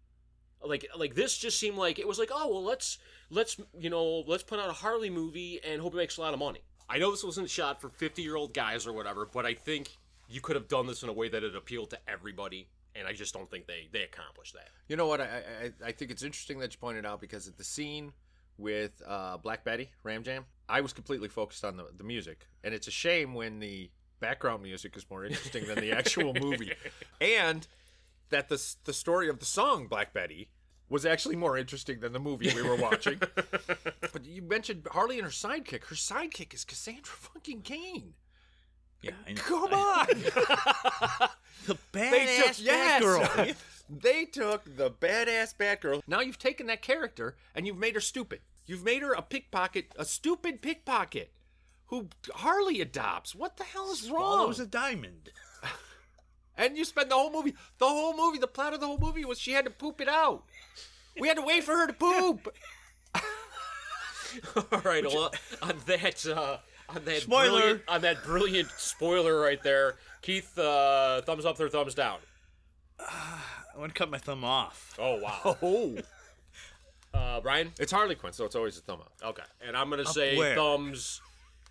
Like 0.64 0.88
like 0.96 1.16
this 1.16 1.38
just 1.38 1.60
seemed 1.60 1.76
like 1.76 2.00
it 2.00 2.08
was 2.08 2.20
like 2.20 2.30
oh 2.32 2.50
well 2.50 2.64
let's 2.64 3.00
let's 3.30 3.60
you 3.78 3.90
know 3.90 4.24
let's 4.28 4.44
put 4.44 4.60
out 4.60 4.70
a 4.70 4.74
Harley 4.74 5.10
movie 5.10 5.60
and 5.66 5.82
hope 5.82 5.94
it 5.94 5.98
makes 5.98 6.18
a 6.18 6.22
lot 6.22 6.34
of 6.34 6.40
money. 6.40 6.62
I 6.88 7.00
know 7.00 7.12
this 7.12 7.24
wasn't 7.24 7.50
shot 7.50 7.82
for 7.82 7.90
fifty 7.90 8.22
year 8.22 8.36
old 8.36 8.54
guys 8.54 8.86
or 8.86 8.94
whatever, 8.94 9.26
but 9.26 9.46
I 9.46 9.56
think 9.56 9.98
you 10.30 10.40
could 10.40 10.56
have 10.56 10.68
done 10.68 10.86
this 10.88 11.04
in 11.04 11.10
a 11.10 11.14
way 11.14 11.28
that 11.30 11.44
it 11.44 11.56
appealed 11.56 11.90
to 11.90 12.00
everybody, 12.08 12.70
and 12.96 13.08
I 13.08 13.13
just 13.13 13.34
don't 13.34 13.50
think 13.50 13.65
they 13.65 13.89
they 13.91 14.04
accomplished 14.04 14.54
that. 14.54 14.70
You 14.88 14.96
know 14.96 15.08
what? 15.08 15.20
I, 15.20 15.26
I 15.26 15.88
I 15.88 15.91
think 15.91 16.12
it's 16.12 16.24
interesting 16.24 16.60
that 16.60 16.74
you 16.74 16.80
pointed 16.80 17.06
out 17.06 17.20
because 17.20 17.48
at 17.48 17.58
the 17.58 17.63
scene 17.63 18.13
with 18.58 19.02
uh, 19.06 19.38
Black 19.38 19.63
Betty, 19.63 19.92
Ram 20.04 20.24
Jam, 20.24 20.46
I 20.70 20.82
was 20.82 20.94
completely 20.94 21.30
focused 21.30 21.66
on 21.66 21.78
the, 21.78 21.88
the 21.96 22.04
music, 22.04 22.48
and 22.63 22.74
it's 22.74 22.88
a 22.88 22.92
shame 22.92 23.34
when 23.34 23.60
the 23.60 23.89
background 24.20 24.63
music 24.63 24.96
is 24.96 25.06
more 25.10 25.26
interesting 25.26 25.68
than 25.68 25.80
the 25.80 25.92
actual 25.92 26.34
movie, 26.42 26.74
and 27.22 27.68
that 28.30 28.50
the 28.50 28.62
the 28.86 28.94
story 28.94 29.30
of 29.30 29.39
the 29.39 29.46
song 29.46 29.88
Black 29.88 30.13
Betty 30.13 30.50
was 30.89 31.06
actually 31.06 31.36
more 31.36 31.58
interesting 31.58 32.00
than 32.00 32.13
the 32.13 32.20
movie 32.20 32.52
we 32.56 32.62
were 32.62 32.76
watching. 32.76 33.20
but 34.13 34.26
you 34.26 34.42
mentioned 34.42 34.88
Harley 34.92 35.18
and 35.18 35.26
her 35.26 35.32
sidekick. 35.32 35.86
Her 35.86 35.96
sidekick 35.96 36.54
is 36.54 36.63
Cassandra 36.63 37.13
fucking 37.16 37.62
Cain. 37.62 38.13
Yeah, 39.02 39.12
I 39.28 39.34
know. 39.34 39.42
Come 39.42 39.74
on. 39.74 40.08
the 41.68 41.78
badass 41.92 42.48
took 42.48 42.66
yes, 42.66 43.04
Batgirl. 43.04 43.56
They 44.01 44.25
took 44.25 44.77
the 44.77 44.89
badass 44.91 45.56
Batgirl. 45.56 46.01
Now 46.08 46.21
you've 46.21 46.39
taken 46.39 46.67
that 46.67 46.82
character 46.82 47.36
and 47.56 47.67
you've 47.67 47.77
made 47.77 47.95
her 47.95 48.01
stupid. 48.01 48.41
You've 48.65 48.84
made 48.84 49.01
her 49.01 49.13
a 49.13 49.21
pickpocket, 49.21 49.93
a 49.97 50.06
stupid 50.06 50.62
pickpocket, 50.62 51.32
who 51.88 52.08
Harley 52.34 52.82
adopts. 52.82 53.36
What 53.36 53.58
the 53.58 53.63
hell 53.63 53.91
is 53.91 54.10
wrong? 54.10 54.38
Swallows 54.38 54.60
a 54.60 54.65
diamond. 54.65 55.32
and 56.58 56.77
you 56.77 56.86
spend 56.86 57.12
the 57.12 57.15
whole 57.15 57.32
movie. 57.32 57.56
The 57.77 57.88
whole 57.88 58.15
movie. 58.15 58.39
The 58.39 58.47
plot 58.47 58.73
of 58.73 58.79
the 58.79 58.88
whole 58.88 58.99
movie 58.99 59.25
was 59.25 59.39
she 59.39 59.51
had 59.51 59.65
to 59.65 59.71
poop 59.71 59.99
it 59.99 60.08
out. 60.08 60.43
We 61.19 61.27
had 61.27 61.38
to 61.38 61.43
wait 61.43 61.63
for 61.63 61.75
her 61.75 61.88
to 61.88 61.93
poop. 61.93 62.56
All 64.71 64.82
right, 64.82 65.06
well, 65.06 65.32
on 65.62 65.75
that 65.86 66.25
uh, 66.25 66.58
on 66.89 67.06
that 67.06 67.21
Spoiler. 67.21 67.60
brilliant, 67.60 67.82
on 67.88 68.01
that 68.01 68.23
brilliant 68.23 68.69
spoiler 68.77 69.39
right 69.39 69.62
there, 69.62 69.95
Keith, 70.21 70.58
uh, 70.58 71.21
thumbs 71.21 71.45
up 71.45 71.60
or 71.60 71.69
thumbs 71.69 71.93
down? 71.93 72.19
I 73.74 73.80
want 73.80 73.94
to 73.94 73.98
cut 73.98 74.10
my 74.10 74.18
thumb 74.18 74.44
off. 74.44 74.96
Oh 75.00 75.20
wow. 75.20 75.58
Oh, 77.16 77.18
Uh, 77.20 77.40
Brian. 77.42 77.72
it's 77.80 77.92
Harley 77.92 78.16
Quinn, 78.16 78.34
so 78.34 78.44
it's 78.46 78.56
always 78.56 78.78
a 78.78 78.82
thumb 78.82 79.00
up. 79.02 79.14
Okay, 79.24 79.44
and 79.66 79.78
I'm 79.78 79.90
gonna 79.90 80.06
say 80.06 80.36
where? 80.38 80.56
thumbs. 80.56 81.22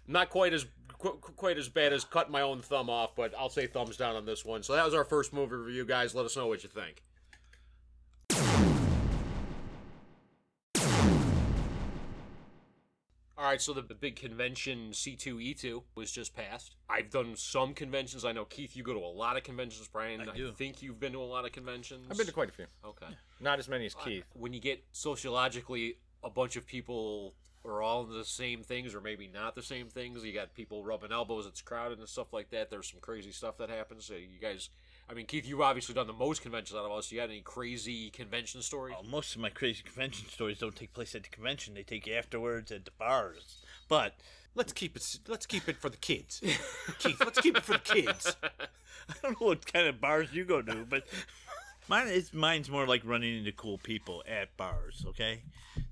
Not 0.06 0.30
quite 0.30 0.52
as 0.52 0.66
qu- 0.98 1.18
quite 1.36 1.58
as 1.58 1.68
bad 1.68 1.92
as 1.92 2.04
cutting 2.04 2.30
my 2.32 2.42
own 2.42 2.60
thumb 2.60 2.88
off, 2.88 3.16
but 3.16 3.34
I'll 3.38 3.48
say 3.50 3.66
thumbs 3.66 3.96
down 3.96 4.14
on 4.16 4.24
this 4.24 4.44
one. 4.44 4.62
So 4.62 4.74
that 4.74 4.84
was 4.84 4.94
our 4.94 5.04
first 5.04 5.32
movie 5.32 5.56
review, 5.56 5.84
guys. 5.84 6.14
Let 6.14 6.24
us 6.26 6.36
know 6.36 6.46
what 6.46 6.62
you 6.62 6.68
think. 6.68 7.02
All 13.42 13.48
right, 13.48 13.60
so 13.60 13.72
the, 13.72 13.82
the 13.82 13.96
big 13.96 14.14
convention 14.14 14.90
C2E2 14.92 15.82
was 15.96 16.12
just 16.12 16.32
passed. 16.32 16.76
I've 16.88 17.10
done 17.10 17.34
some 17.34 17.74
conventions. 17.74 18.24
I 18.24 18.30
know 18.30 18.44
Keith, 18.44 18.76
you 18.76 18.84
go 18.84 18.92
to 18.92 19.00
a 19.00 19.10
lot 19.10 19.36
of 19.36 19.42
conventions. 19.42 19.88
Brian, 19.88 20.20
I, 20.20 20.32
do. 20.32 20.52
think 20.52 20.80
you've 20.80 21.00
been 21.00 21.10
to 21.14 21.20
a 21.20 21.24
lot 21.24 21.44
of 21.44 21.50
conventions. 21.50 22.06
I've 22.08 22.16
been 22.16 22.26
to 22.26 22.32
quite 22.32 22.50
a 22.50 22.52
few. 22.52 22.66
Okay. 22.84 23.06
Not 23.40 23.58
as 23.58 23.68
many 23.68 23.84
as 23.86 23.94
Keith. 23.96 24.22
When 24.34 24.52
you 24.52 24.60
get 24.60 24.84
sociologically 24.92 25.96
a 26.22 26.30
bunch 26.30 26.54
of 26.54 26.68
people 26.68 27.34
are 27.64 27.82
all 27.82 28.02
into 28.02 28.14
the 28.14 28.24
same 28.24 28.62
things 28.62 28.94
or 28.94 29.00
maybe 29.00 29.26
not 29.26 29.56
the 29.56 29.62
same 29.62 29.88
things, 29.88 30.22
you 30.22 30.32
got 30.32 30.54
people 30.54 30.84
rubbing 30.84 31.10
elbows, 31.10 31.44
it's 31.44 31.62
crowded 31.62 31.98
and 31.98 32.08
stuff 32.08 32.32
like 32.32 32.50
that. 32.50 32.70
There's 32.70 32.88
some 32.88 33.00
crazy 33.00 33.32
stuff 33.32 33.58
that 33.58 33.70
happens. 33.70 34.04
So 34.04 34.14
you 34.14 34.38
guys, 34.40 34.70
I 35.12 35.14
mean, 35.14 35.26
Keith, 35.26 35.46
you've 35.46 35.60
obviously 35.60 35.94
done 35.94 36.06
the 36.06 36.14
most 36.14 36.40
conventions 36.40 36.74
out 36.74 36.86
of 36.86 36.92
us. 36.92 37.12
You 37.12 37.20
got 37.20 37.28
any 37.28 37.42
crazy 37.42 38.08
convention 38.08 38.62
stories? 38.62 38.94
Well, 38.98 39.10
most 39.10 39.34
of 39.34 39.42
my 39.42 39.50
crazy 39.50 39.82
convention 39.82 40.26
stories 40.28 40.58
don't 40.58 40.74
take 40.74 40.94
place 40.94 41.14
at 41.14 41.22
the 41.22 41.28
convention; 41.28 41.74
they 41.74 41.82
take 41.82 42.08
afterwards 42.08 42.72
at 42.72 42.86
the 42.86 42.92
bars. 42.98 43.58
But 43.88 44.14
Let's 44.54 44.72
keep 44.72 44.96
it. 44.96 45.18
Let's 45.28 45.46
keep 45.46 45.68
it 45.68 45.76
for 45.78 45.88
the 45.88 45.96
kids. 45.96 46.40
Keith, 46.98 47.20
let's 47.20 47.40
keep 47.40 47.56
it 47.56 47.64
for 47.64 47.72
the 47.72 47.78
kids. 47.78 48.36
I 48.42 49.14
don't 49.22 49.40
know 49.40 49.46
what 49.48 49.70
kind 49.70 49.86
of 49.86 50.00
bars 50.00 50.28
you 50.32 50.44
go 50.44 50.60
to, 50.60 50.84
but 50.88 51.06
mine 51.88 52.08
is 52.08 52.34
mine's 52.34 52.68
more 52.68 52.86
like 52.86 53.02
running 53.04 53.38
into 53.38 53.52
cool 53.52 53.78
people 53.78 54.22
at 54.28 54.54
bars. 54.56 55.04
Okay, 55.08 55.42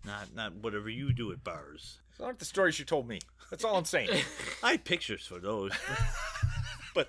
not 0.05 0.35
not 0.35 0.57
whatever 0.57 0.91
you 0.91 1.13
do 1.13 1.33
at 1.33 1.43
bars. 1.43 2.01
Those 2.19 2.27
aren't 2.27 2.39
the 2.39 2.45
stories 2.45 2.79
you 2.79 2.85
told 2.85 3.09
me. 3.09 3.21
That's 3.49 3.65
all 3.65 3.77
I'm 3.77 3.87
saying. 3.87 4.11
I 4.63 4.73
had 4.73 4.85
pictures 4.85 5.27
for 5.27 5.39
those, 5.39 5.73
but 6.95 7.09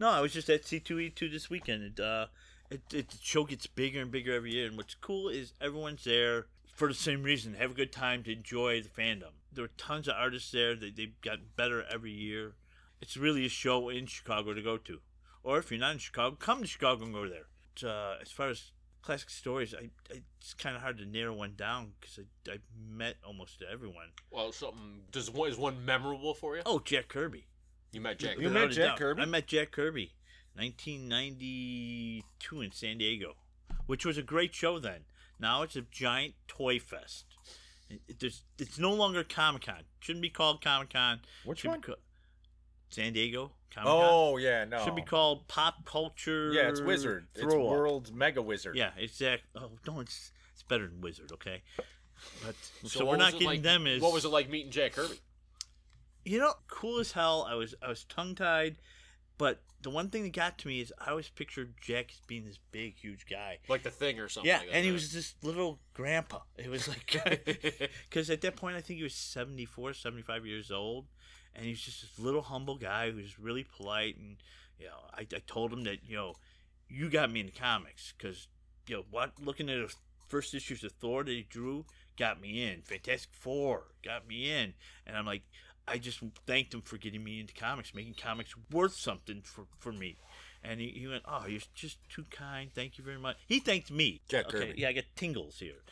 no, 0.00 0.08
I 0.08 0.20
was 0.20 0.32
just 0.32 0.48
at 0.48 0.62
C2E2 0.62 1.30
this 1.30 1.50
weekend. 1.50 1.82
It, 1.82 2.00
uh, 2.00 2.26
it, 2.70 2.80
it 2.92 3.10
the 3.10 3.18
show 3.20 3.44
gets 3.44 3.66
bigger 3.66 4.00
and 4.00 4.10
bigger 4.10 4.32
every 4.32 4.52
year, 4.54 4.66
and 4.66 4.76
what's 4.76 4.94
cool 4.94 5.28
is 5.28 5.52
everyone's 5.60 6.04
there 6.04 6.46
for 6.74 6.88
the 6.88 6.94
same 6.94 7.22
reason: 7.22 7.54
have 7.54 7.72
a 7.72 7.74
good 7.74 7.92
time 7.92 8.22
to 8.24 8.32
enjoy 8.32 8.80
the 8.80 8.88
fandom. 8.88 9.34
There 9.52 9.64
are 9.64 9.70
tons 9.76 10.08
of 10.08 10.14
artists 10.16 10.50
there. 10.50 10.74
They 10.74 10.90
they've 10.90 11.20
gotten 11.20 11.46
better 11.54 11.84
every 11.92 12.12
year. 12.12 12.54
It's 13.02 13.16
really 13.16 13.44
a 13.44 13.50
show 13.50 13.88
in 13.90 14.06
Chicago 14.06 14.54
to 14.54 14.62
go 14.62 14.78
to, 14.78 15.00
or 15.42 15.58
if 15.58 15.70
you're 15.70 15.80
not 15.80 15.92
in 15.92 15.98
Chicago, 15.98 16.36
come 16.36 16.62
to 16.62 16.66
Chicago 16.66 17.04
and 17.04 17.14
go 17.14 17.28
there. 17.28 17.46
But, 17.74 17.88
uh, 17.88 18.14
as 18.22 18.30
far 18.30 18.48
as 18.48 18.72
classic 19.02 19.30
stories, 19.30 19.74
I, 19.74 19.90
I 20.12 20.22
it's 20.40 20.54
kind 20.54 20.76
of 20.76 20.82
hard 20.82 20.98
to 20.98 21.06
narrow 21.06 21.34
one 21.34 21.54
down 21.56 21.92
because 22.00 22.18
I 22.18 22.52
I've 22.52 22.62
met 22.88 23.16
almost 23.26 23.62
everyone. 23.70 24.12
Well, 24.30 24.52
something 24.52 25.02
does 25.12 25.30
one 25.30 25.50
is 25.50 25.58
one 25.58 25.84
memorable 25.84 26.32
for 26.32 26.56
you? 26.56 26.62
Oh, 26.64 26.78
Jack 26.78 27.08
Kirby. 27.08 27.46
You 27.92 28.00
met 28.00 28.18
Jack. 28.18 28.36
You 28.38 28.44
Without 28.44 28.68
met 28.68 28.70
Jack 28.72 28.88
doubt. 28.90 28.98
Kirby? 28.98 29.22
I 29.22 29.24
met 29.24 29.46
Jack 29.46 29.70
Kirby, 29.72 30.12
1992 30.54 32.60
in 32.60 32.72
San 32.72 32.98
Diego, 32.98 33.34
which 33.86 34.04
was 34.04 34.18
a 34.18 34.22
great 34.22 34.54
show 34.54 34.78
then. 34.78 35.00
Now 35.38 35.62
it's 35.62 35.76
a 35.76 35.82
giant 35.82 36.34
toy 36.48 36.78
fest. 36.78 37.24
It, 37.88 38.00
it- 38.22 38.40
it's 38.58 38.78
no 38.78 38.92
longer 38.92 39.24
Comic 39.24 39.66
Con. 39.66 39.82
Shouldn't 40.00 40.22
be 40.22 40.30
called 40.30 40.62
Comic 40.62 40.92
Con. 40.92 41.20
Which 41.44 41.60
Should 41.60 41.70
one? 41.70 41.80
Be 41.80 41.86
ca- 41.88 41.94
San 42.90 43.12
Diego 43.12 43.52
Comic 43.74 43.86
Con. 43.88 44.08
Oh 44.10 44.36
yeah, 44.36 44.64
no. 44.64 44.84
Should 44.84 44.96
be 44.96 45.02
called 45.02 45.48
Pop 45.48 45.84
Culture. 45.84 46.52
Yeah, 46.52 46.68
it's 46.68 46.80
Wizard. 46.80 47.26
It's 47.34 47.42
Throw 47.42 47.66
Up. 47.66 47.70
World's 47.72 48.12
Mega 48.12 48.42
Wizard. 48.42 48.76
Yeah, 48.76 48.90
exactly. 48.96 49.48
Oh 49.60 49.70
no, 49.86 50.00
it's 50.00 50.30
it's 50.52 50.62
better 50.62 50.86
than 50.86 51.00
Wizard. 51.00 51.32
Okay, 51.32 51.62
but 52.46 52.54
so, 52.88 53.00
what 53.04 53.12
we're 53.12 53.16
not 53.16 53.30
it 53.30 53.32
getting 53.32 53.46
like- 53.48 53.62
them 53.62 53.86
Is 53.86 54.02
What 54.02 54.12
was 54.12 54.24
it 54.24 54.28
like 54.28 54.48
meeting 54.50 54.70
Jack 54.70 54.92
Kirby? 54.92 55.14
You 56.30 56.38
know, 56.38 56.54
cool 56.68 57.00
as 57.00 57.10
hell. 57.12 57.46
I 57.48 57.54
was 57.54 57.74
I 57.82 57.88
was 57.88 58.04
tongue 58.04 58.36
tied, 58.36 58.76
But 59.36 59.62
the 59.82 59.90
one 59.90 60.10
thing 60.10 60.22
that 60.22 60.32
got 60.32 60.58
to 60.58 60.68
me 60.68 60.80
is 60.80 60.92
I 61.04 61.10
always 61.10 61.28
pictured 61.28 61.74
Jack 61.80 62.12
as 62.12 62.20
being 62.26 62.44
this 62.44 62.58
big, 62.70 62.96
huge 62.96 63.26
guy. 63.28 63.58
like 63.68 63.82
the 63.82 63.90
thing 63.90 64.20
or 64.20 64.28
something. 64.28 64.48
Yeah, 64.48 64.58
like 64.58 64.68
that, 64.68 64.76
and 64.76 64.84
he 64.84 64.92
was 64.92 65.12
this 65.12 65.34
little 65.42 65.80
grandpa. 65.92 66.40
It 66.56 66.68
was 66.68 66.86
like, 66.86 67.20
because 68.08 68.30
at 68.30 68.42
that 68.42 68.54
point 68.54 68.76
I 68.76 68.80
think 68.80 68.98
he 68.98 69.02
was 69.02 69.14
74, 69.14 69.94
75 69.94 70.46
years 70.46 70.70
old, 70.70 71.06
and 71.54 71.64
he 71.64 71.72
was 71.72 71.80
just 71.80 72.02
this 72.02 72.18
little 72.18 72.42
humble 72.42 72.76
guy 72.76 73.10
who 73.10 73.16
was 73.16 73.38
really 73.38 73.64
polite. 73.64 74.16
And 74.16 74.36
you 74.78 74.86
know, 74.86 75.00
I, 75.12 75.22
I 75.22 75.40
told 75.48 75.72
him 75.72 75.82
that 75.84 75.98
you 76.06 76.16
know, 76.16 76.34
you 76.88 77.10
got 77.10 77.32
me 77.32 77.40
into 77.40 77.52
comics 77.58 78.14
because 78.16 78.46
you 78.86 78.96
know 78.96 79.04
what, 79.10 79.32
looking 79.42 79.68
at 79.68 79.88
the 79.88 79.94
first 80.28 80.54
issues 80.54 80.84
of 80.84 80.92
Thor 80.92 81.24
that 81.24 81.30
he 81.30 81.42
drew 81.42 81.86
got 82.16 82.40
me 82.40 82.62
in. 82.62 82.82
Fantastic 82.82 83.30
Four 83.32 83.86
got 84.04 84.28
me 84.28 84.50
in, 84.50 84.74
and 85.06 85.16
I'm 85.16 85.26
like, 85.26 85.42
I 85.90 85.98
just 85.98 86.20
thanked 86.46 86.72
him 86.74 86.82
for 86.82 86.96
getting 86.98 87.22
me 87.24 87.40
into 87.40 87.52
comics, 87.54 87.94
making 87.94 88.14
comics 88.14 88.54
worth 88.70 88.94
something 88.94 89.42
for 89.42 89.64
for 89.78 89.92
me. 89.92 90.16
And 90.62 90.78
he, 90.80 90.88
he 90.88 91.06
went, 91.06 91.22
Oh, 91.26 91.46
you're 91.46 91.60
just 91.74 91.98
too 92.08 92.24
kind. 92.30 92.70
Thank 92.74 92.98
you 92.98 93.04
very 93.04 93.18
much. 93.18 93.36
He 93.46 93.60
thanked 93.60 93.90
me. 93.90 94.20
Jack 94.28 94.46
okay, 94.48 94.58
Kirby. 94.68 94.80
Yeah, 94.80 94.88
I 94.88 94.92
get 94.92 95.16
tingles 95.16 95.58
here. 95.58 95.82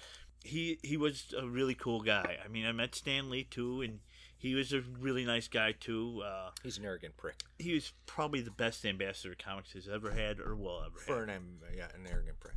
He 0.45 0.79
he 0.83 0.97
was 0.97 1.35
a 1.37 1.47
really 1.47 1.75
cool 1.75 2.01
guy. 2.01 2.37
I 2.45 2.49
mean, 2.49 2.67
I 2.67 2.73
met 2.73 2.95
Stan 2.95 3.29
Lee 3.31 3.45
too, 3.45 3.81
and 3.83 4.01
he 4.37 4.55
was 4.55 4.73
a 4.73 4.81
really 4.81 5.25
nice 5.25 5.49
guy 5.49 5.73
too. 5.73 6.23
Uh, 6.25 6.51
He's 6.63 6.79
an 6.79 6.85
arrogant 6.85 7.17
prick. 7.17 7.43
he 7.59 7.75
was 7.75 7.93
probably 8.07 8.41
the 8.41 8.51
best 8.53 8.85
ambassador 8.87 9.35
comics 9.43 9.73
has 9.73 9.89
ever 9.89 10.13
had 10.13 10.39
or 10.39 10.55
will 10.55 10.81
ever 10.87 10.99
For 10.99 11.21
have. 11.27 11.29
an 11.29 11.59
yeah, 11.77 11.89
an 11.95 12.07
arrogant 12.09 12.39
prick. 12.39 12.55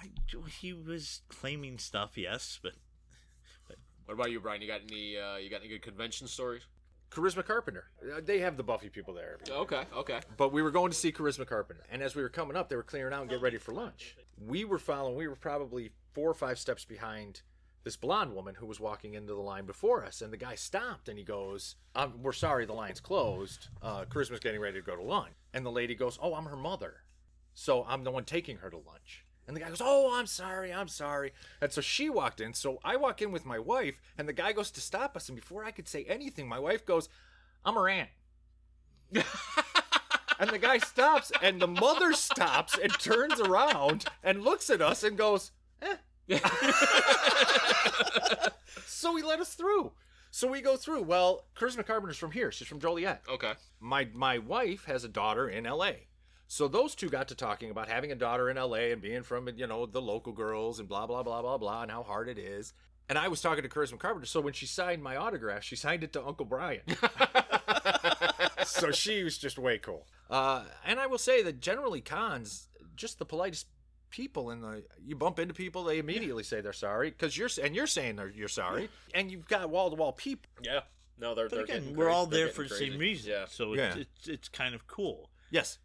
I, 0.00 0.10
he 0.60 0.72
was 0.72 1.22
claiming 1.28 1.78
stuff, 1.78 2.16
yes, 2.16 2.58
but 2.62 2.72
What 4.06 4.14
about 4.14 4.30
you, 4.30 4.40
Brian? 4.40 4.62
You 4.62 4.68
got 4.68 4.80
any? 4.90 5.18
Uh, 5.18 5.36
you 5.36 5.50
got 5.50 5.60
any 5.60 5.68
good 5.68 5.82
convention 5.82 6.26
stories? 6.26 6.62
Charisma 7.10 7.44
Carpenter. 7.44 7.84
Uh, 8.02 8.20
They 8.24 8.40
have 8.40 8.56
the 8.56 8.62
Buffy 8.62 8.88
people 8.88 9.14
there. 9.14 9.38
Okay, 9.48 9.82
okay. 9.96 10.20
But 10.36 10.52
we 10.52 10.62
were 10.62 10.70
going 10.72 10.90
to 10.90 10.96
see 10.96 11.12
Charisma 11.12 11.46
Carpenter. 11.46 11.84
And 11.90 12.02
as 12.02 12.14
we 12.16 12.22
were 12.22 12.28
coming 12.28 12.56
up, 12.56 12.68
they 12.68 12.76
were 12.76 12.82
clearing 12.82 13.12
out 13.14 13.20
and 13.20 13.28
getting 13.30 13.42
ready 13.44 13.58
for 13.58 13.72
lunch. 13.72 14.16
We 14.44 14.64
were 14.64 14.78
following, 14.78 15.16
we 15.16 15.28
were 15.28 15.36
probably 15.36 15.90
four 16.14 16.28
or 16.30 16.34
five 16.34 16.58
steps 16.58 16.84
behind 16.84 17.42
this 17.84 17.96
blonde 17.96 18.34
woman 18.34 18.56
who 18.56 18.66
was 18.66 18.80
walking 18.80 19.14
into 19.14 19.32
the 19.34 19.40
line 19.40 19.66
before 19.66 20.04
us. 20.04 20.20
And 20.20 20.32
the 20.32 20.36
guy 20.36 20.56
stopped 20.56 21.08
and 21.08 21.16
he 21.16 21.24
goes, 21.24 21.76
um, 21.94 22.14
We're 22.22 22.32
sorry, 22.32 22.66
the 22.66 22.72
line's 22.72 23.00
closed. 23.00 23.68
Uh, 23.80 24.04
Charisma's 24.06 24.40
getting 24.40 24.60
ready 24.60 24.78
to 24.80 24.84
go 24.84 24.96
to 24.96 25.02
lunch. 25.02 25.32
And 25.54 25.64
the 25.64 25.70
lady 25.70 25.94
goes, 25.94 26.18
Oh, 26.20 26.34
I'm 26.34 26.46
her 26.46 26.56
mother. 26.56 27.02
So 27.54 27.84
I'm 27.88 28.02
the 28.04 28.10
one 28.10 28.24
taking 28.24 28.56
her 28.58 28.68
to 28.70 28.76
lunch. 28.76 29.24
And 29.46 29.56
the 29.56 29.60
guy 29.60 29.68
goes, 29.68 29.82
Oh, 29.82 30.12
I'm 30.14 30.26
sorry, 30.26 30.72
I'm 30.72 30.88
sorry. 30.88 31.32
And 31.60 31.70
so 31.72 31.80
she 31.80 32.10
walked 32.10 32.40
in. 32.40 32.52
So 32.54 32.80
I 32.84 32.96
walk 32.96 33.22
in 33.22 33.30
with 33.30 33.46
my 33.46 33.58
wife, 33.58 34.00
and 34.18 34.28
the 34.28 34.32
guy 34.32 34.52
goes 34.52 34.70
to 34.72 34.80
stop 34.80 35.16
us. 35.16 35.28
And 35.28 35.36
before 35.36 35.64
I 35.64 35.70
could 35.70 35.88
say 35.88 36.04
anything, 36.04 36.48
my 36.48 36.58
wife 36.58 36.84
goes, 36.84 37.08
I'm 37.64 37.74
her 37.74 37.88
aunt. 37.88 38.10
and 40.38 40.50
the 40.50 40.58
guy 40.58 40.78
stops, 40.78 41.30
and 41.40 41.60
the 41.60 41.68
mother 41.68 42.12
stops 42.12 42.76
and 42.76 42.92
turns 42.98 43.40
around 43.40 44.06
and 44.24 44.42
looks 44.42 44.68
at 44.68 44.82
us 44.82 45.02
and 45.04 45.16
goes, 45.16 45.52
eh. 45.80 45.96
so 48.84 49.14
he 49.16 49.22
let 49.22 49.40
us 49.40 49.54
through. 49.54 49.92
So 50.30 50.48
we 50.48 50.60
go 50.60 50.76
through. 50.76 51.02
Well, 51.02 51.44
Charisma 51.56 51.86
Carpenter's 51.86 52.18
from 52.18 52.32
here. 52.32 52.50
She's 52.52 52.68
from 52.68 52.80
Joliet 52.80 53.22
Okay. 53.28 53.52
my 53.80 54.08
my 54.12 54.38
wife 54.38 54.84
has 54.86 55.04
a 55.04 55.08
daughter 55.08 55.48
in 55.48 55.64
LA. 55.64 55.92
So 56.48 56.68
those 56.68 56.94
two 56.94 57.08
got 57.08 57.28
to 57.28 57.34
talking 57.34 57.70
about 57.70 57.88
having 57.88 58.12
a 58.12 58.14
daughter 58.14 58.48
in 58.50 58.56
LA 58.56 58.90
and 58.92 59.02
being 59.02 59.22
from 59.22 59.48
you 59.56 59.66
know 59.66 59.86
the 59.86 60.00
local 60.02 60.32
girls 60.32 60.78
and 60.78 60.88
blah 60.88 61.06
blah 61.06 61.22
blah 61.22 61.42
blah 61.42 61.58
blah 61.58 61.82
and 61.82 61.90
how 61.90 62.02
hard 62.02 62.28
it 62.28 62.38
is. 62.38 62.72
And 63.08 63.18
I 63.18 63.28
was 63.28 63.40
talking 63.40 63.62
to 63.62 63.68
Charisma 63.68 63.98
Carpenter. 63.98 64.26
So 64.26 64.40
when 64.40 64.52
she 64.52 64.66
signed 64.66 65.02
my 65.02 65.16
autograph, 65.16 65.62
she 65.62 65.76
signed 65.76 66.02
it 66.02 66.12
to 66.14 66.24
Uncle 66.26 66.44
Brian. 66.44 66.80
so 68.64 68.90
she 68.90 69.22
was 69.22 69.38
just 69.38 69.58
way 69.58 69.78
cool. 69.78 70.06
Uh, 70.28 70.64
and 70.84 70.98
I 70.98 71.06
will 71.06 71.18
say 71.18 71.42
that 71.42 71.60
generally 71.60 72.00
cons, 72.00 72.68
just 72.96 73.18
the 73.18 73.24
politest 73.24 73.66
people 74.10 74.50
in 74.50 74.60
the 74.60 74.84
you 75.04 75.14
bump 75.16 75.38
into 75.38 75.54
people, 75.54 75.84
they 75.84 75.98
immediately 75.98 76.42
say 76.42 76.60
they're 76.60 76.72
sorry 76.72 77.10
because 77.10 77.36
you're 77.36 77.48
and 77.62 77.74
you're 77.74 77.86
saying 77.86 78.16
they're, 78.16 78.28
you're 78.30 78.48
sorry, 78.48 78.88
and 79.14 79.30
you've 79.30 79.46
got 79.48 79.68
wall 79.70 79.90
to 79.90 79.96
wall 79.96 80.12
people. 80.12 80.50
Yeah. 80.62 80.80
No, 81.18 81.34
they're 81.34 81.48
but 81.48 81.54
they're 81.56 81.64
again, 81.64 81.80
getting 81.82 81.96
we're 81.96 82.04
crazy. 82.06 82.16
all 82.16 82.26
there 82.26 82.46
getting 82.46 82.54
for 82.54 82.68
the 82.68 82.74
same 82.74 82.98
reason. 82.98 83.30
Yeah. 83.32 83.44
So 83.48 83.74
Yeah. 83.74 83.88
it's, 83.88 83.96
it's 84.18 84.28
it's 84.28 84.48
kind 84.48 84.74
of 84.74 84.86
cool. 84.86 85.30
Yes. 85.50 85.78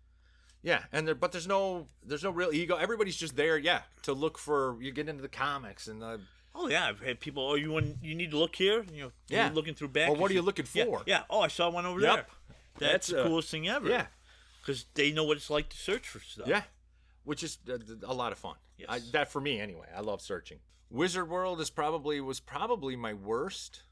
Yeah, 0.63 0.83
and 0.91 1.07
there, 1.07 1.15
but 1.15 1.31
there's 1.31 1.47
no 1.47 1.87
there's 2.05 2.23
no 2.23 2.29
real 2.31 2.51
ego. 2.53 2.75
Everybody's 2.75 3.15
just 3.17 3.35
there, 3.35 3.57
yeah, 3.57 3.81
to 4.03 4.13
look 4.13 4.37
for 4.37 4.77
you 4.81 4.91
get 4.91 5.09
into 5.09 5.21
the 5.21 5.27
comics 5.29 5.87
and 5.87 6.01
the 6.01 6.21
Oh 6.53 6.67
yeah, 6.67 6.87
I've 6.87 6.99
had 6.99 7.19
people. 7.19 7.43
Oh, 7.49 7.55
you 7.55 7.71
want 7.71 7.97
you 8.03 8.13
need 8.13 8.31
to 8.31 8.37
look 8.37 8.55
here? 8.55 8.85
You 8.93 9.03
know, 9.05 9.11
Yeah. 9.29 9.45
you're 9.47 9.55
looking 9.55 9.73
through 9.73 9.87
back. 9.89 10.09
Or 10.09 10.15
what 10.15 10.29
are 10.29 10.33
you 10.33 10.41
looking 10.41 10.65
for? 10.65 11.01
Yeah. 11.05 11.23
Oh, 11.29 11.39
I 11.39 11.47
saw 11.47 11.69
one 11.69 11.85
over 11.85 11.99
Yep. 12.01 12.13
there. 12.15 12.25
That's, 12.79 12.91
That's, 12.91 13.07
the 13.07 13.21
uh, 13.21 13.27
coolest 13.27 13.49
thing 13.49 13.67
ever. 13.67 13.87
yeah, 13.89 14.07
because 14.61 14.85
they 14.93 15.11
know 15.11 15.23
what 15.23 15.37
it's 15.37 15.49
like 15.49 15.69
to 15.69 15.77
search 15.77 16.07
for 16.07 16.19
stuff. 16.19 16.47
yeah, 16.47 16.63
which 17.23 17.41
is 17.43 17.57
a, 17.67 17.79
a 18.05 18.13
lot 18.13 18.31
of 18.31 18.37
fun. 18.37 18.55
Yes. 18.77 18.87
I, 18.89 18.99
that 19.13 19.31
for 19.31 19.39
me 19.41 19.59
anyway. 19.59 19.87
I 19.95 20.01
love 20.01 20.21
searching. 20.21 20.59
Wizard 20.89 21.29
World 21.29 21.59
is 21.61 21.69
probably 21.69 22.19
was 22.21 22.39
probably 22.39 22.95
my 22.95 23.13
worst. 23.13 23.83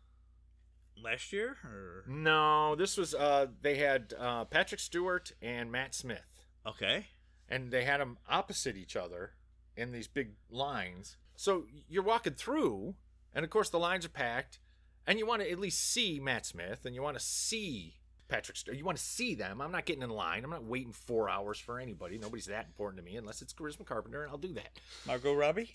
Last 1.02 1.32
year, 1.32 1.56
or 1.64 2.04
No, 2.08 2.76
this 2.76 2.98
was 2.98 3.16
uh 3.16 3.48
they 3.62 3.76
had 3.78 4.14
uh, 4.20 4.44
Patrick 4.46 4.82
Stewart 4.82 5.32
and 5.42 5.72
Matt 5.72 5.96
Smith, 5.96 6.26
okay, 6.70 7.08
and 7.48 7.72
they 7.72 7.84
had 7.84 8.00
them 8.00 8.18
opposite 8.30 8.78
each 8.78 8.96
other 8.96 9.32
in 9.76 9.92
these 9.92 10.08
big 10.08 10.32
lines. 10.50 11.18
So 11.36 11.66
you're 11.88 12.04
walking 12.04 12.34
through, 12.34 12.96
and 13.34 13.44
of 13.44 13.50
course 13.50 13.70
the 13.70 13.80
lines 13.80 14.06
are 14.06 14.10
packed, 14.10 14.60
and 15.08 15.18
you 15.18 15.26
want 15.26 15.42
to 15.42 15.50
at 15.50 15.60
least 15.60 15.92
see 15.92 16.20
Matt 16.20 16.46
Smith, 16.46 16.86
and 16.86 16.94
you 16.94 17.02
want 17.02 17.18
to 17.18 17.24
see 17.24 17.96
Patrick 18.28 18.58
Stewart. 18.58 18.78
You 18.78 18.86
want 18.86 18.98
to 18.98 19.04
see 19.04 19.36
them. 19.36 19.62
I'm 19.62 19.72
not 19.72 19.86
getting 19.86 20.04
in 20.04 20.10
line. 20.10 20.44
I'm 20.44 20.52
not 20.52 20.64
waiting 20.64 20.94
four 20.94 21.30
hours 21.30 21.60
for 21.60 21.80
anybody. 21.80 22.18
Nobody's 22.18 22.46
that 22.46 22.66
important 22.68 23.04
to 23.04 23.12
me 23.12 23.18
unless 23.18 23.42
it's 23.42 23.54
Charisma 23.54 23.86
Carpenter, 23.86 24.24
and 24.24 24.32
I'll 24.32 24.38
do 24.38 24.54
that. 24.54 24.70
Margot 25.06 25.34
Robbie. 25.34 25.72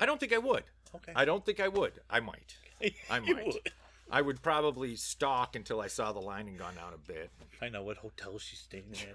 I 0.00 0.06
don't 0.06 0.18
think 0.18 0.32
I 0.32 0.38
would. 0.38 0.64
Okay, 0.94 1.12
I 1.14 1.24
don't 1.24 1.44
think 1.44 1.60
I 1.60 1.68
would. 1.68 1.92
I 2.10 2.20
might. 2.20 2.56
I 3.10 3.20
might. 3.20 3.46
would. 3.46 3.72
I 4.10 4.20
would 4.20 4.42
probably 4.42 4.96
stalk 4.96 5.56
until 5.56 5.80
I 5.80 5.86
saw 5.86 6.12
the 6.12 6.20
line 6.20 6.48
and 6.48 6.58
gone 6.58 6.74
down 6.74 6.92
a 6.92 6.98
bit. 6.98 7.30
I 7.62 7.68
know 7.68 7.82
what 7.82 7.98
hotel 7.98 8.38
she's 8.38 8.58
staying 8.58 8.84
at. 8.92 9.14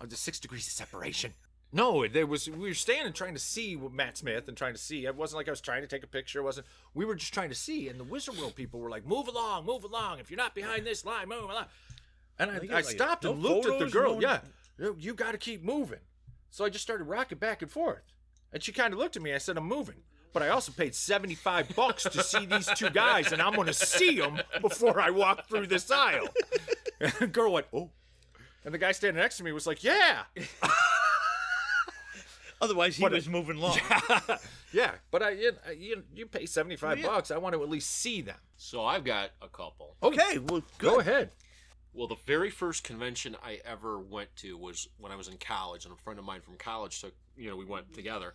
Oh, 0.00 0.06
the 0.06 0.16
six 0.16 0.40
degrees 0.40 0.66
of 0.66 0.72
separation. 0.72 1.34
No, 1.72 2.06
there 2.08 2.26
was 2.26 2.48
we 2.50 2.68
were 2.68 2.74
standing 2.74 3.12
trying 3.12 3.34
to 3.34 3.40
see 3.40 3.76
Matt 3.76 4.16
Smith 4.16 4.48
and 4.48 4.56
trying 4.56 4.72
to 4.74 4.78
see. 4.80 5.06
It 5.06 5.14
wasn't 5.14 5.36
like 5.38 5.46
I 5.48 5.52
was 5.52 5.60
trying 5.60 5.82
to 5.82 5.86
take 5.88 6.02
a 6.02 6.08
picture. 6.08 6.40
It 6.40 6.42
wasn't. 6.42 6.66
We 6.94 7.04
were 7.04 7.14
just 7.14 7.32
trying 7.32 7.50
to 7.50 7.54
see. 7.54 7.88
And 7.88 8.00
the 8.00 8.04
Wizard 8.04 8.36
World 8.38 8.56
people 8.56 8.80
were 8.80 8.90
like, 8.90 9.06
"Move 9.06 9.28
along, 9.28 9.66
move 9.66 9.84
along. 9.84 10.18
If 10.18 10.30
you're 10.30 10.36
not 10.38 10.54
behind 10.54 10.84
this 10.84 11.04
line, 11.04 11.28
move 11.28 11.44
along." 11.44 11.66
And 12.40 12.50
I, 12.50 12.54
I 12.54 12.58
like, 12.76 12.84
stopped 12.86 13.24
and 13.24 13.40
no 13.40 13.48
looked 13.60 13.66
at 13.66 13.78
the 13.78 13.86
girl. 13.86 14.14
no- 14.14 14.20
Yeah, 14.20 14.40
you, 14.78 14.96
you 14.98 15.14
got 15.14 15.32
to 15.32 15.38
keep 15.38 15.62
moving. 15.62 16.00
So 16.50 16.64
I 16.64 16.70
just 16.70 16.82
started 16.82 17.04
rocking 17.04 17.38
back 17.38 17.62
and 17.62 17.70
forth. 17.70 18.02
And 18.52 18.60
she 18.62 18.72
kind 18.72 18.92
of 18.92 18.98
looked 18.98 19.14
at 19.16 19.22
me. 19.22 19.32
I 19.32 19.38
said, 19.38 19.56
"I'm 19.56 19.66
moving." 19.68 20.02
But 20.32 20.42
I 20.42 20.48
also 20.48 20.70
paid 20.72 20.94
75 20.94 21.74
bucks 21.76 22.04
to 22.04 22.22
see 22.22 22.46
these 22.46 22.68
two 22.76 22.90
guys, 22.90 23.32
and 23.32 23.42
I'm 23.42 23.54
going 23.54 23.66
to 23.66 23.72
see 23.74 24.18
them 24.20 24.40
before 24.60 25.00
I 25.00 25.10
walk 25.10 25.48
through 25.48 25.66
this 25.68 25.90
aisle. 25.90 26.28
And 27.02 27.12
the 27.12 27.26
girl 27.28 27.52
went, 27.52 27.66
"Oh." 27.72 27.90
And 28.64 28.74
the 28.74 28.78
guy 28.78 28.92
standing 28.92 29.20
next 29.20 29.38
to 29.38 29.44
me 29.44 29.52
was 29.52 29.66
like, 29.66 29.82
"Yeah, 29.82 30.24
Otherwise, 32.62 32.96
he 32.96 33.02
What 33.02 33.12
a- 33.12 33.14
was 33.16 33.28
moving 33.28 33.56
along. 33.56 33.78
yeah." 34.72 34.92
But 35.10 35.22
I, 35.22 35.30
you, 35.30 35.52
you, 35.78 36.02
you 36.14 36.26
pay 36.26 36.44
seventy-five 36.46 36.98
Yeah. 36.98 37.06
bucks. 37.06 37.30
I 37.30 37.38
want 37.38 37.54
to 37.54 37.62
at 37.62 37.70
least 37.70 37.90
see 37.90 38.20
them. 38.20 38.36
So 38.56 38.84
I've 38.84 39.04
got 39.04 39.30
a 39.40 39.48
couple. 39.48 39.96
okay, 40.02 40.38
well, 40.38 40.62
Go 40.78 41.00
ahead. 41.00 41.30
Well, 41.94 42.06
the 42.06 42.16
very 42.26 42.50
first 42.50 42.84
convention 42.84 43.34
I 43.42 43.60
ever 43.64 43.98
went 43.98 44.36
to 44.36 44.56
was 44.56 44.88
when 44.98 45.10
I 45.10 45.16
was 45.16 45.26
in 45.28 45.38
college, 45.38 45.86
and 45.86 45.94
a 45.94 45.96
friend 45.96 46.18
of 46.18 46.24
mine 46.24 46.40
from 46.42 46.56
college 46.56 47.00
took. 47.00 47.14
You 47.36 47.48
know, 47.48 47.56
we 47.56 47.64
went 47.64 47.94
together, 47.94 48.34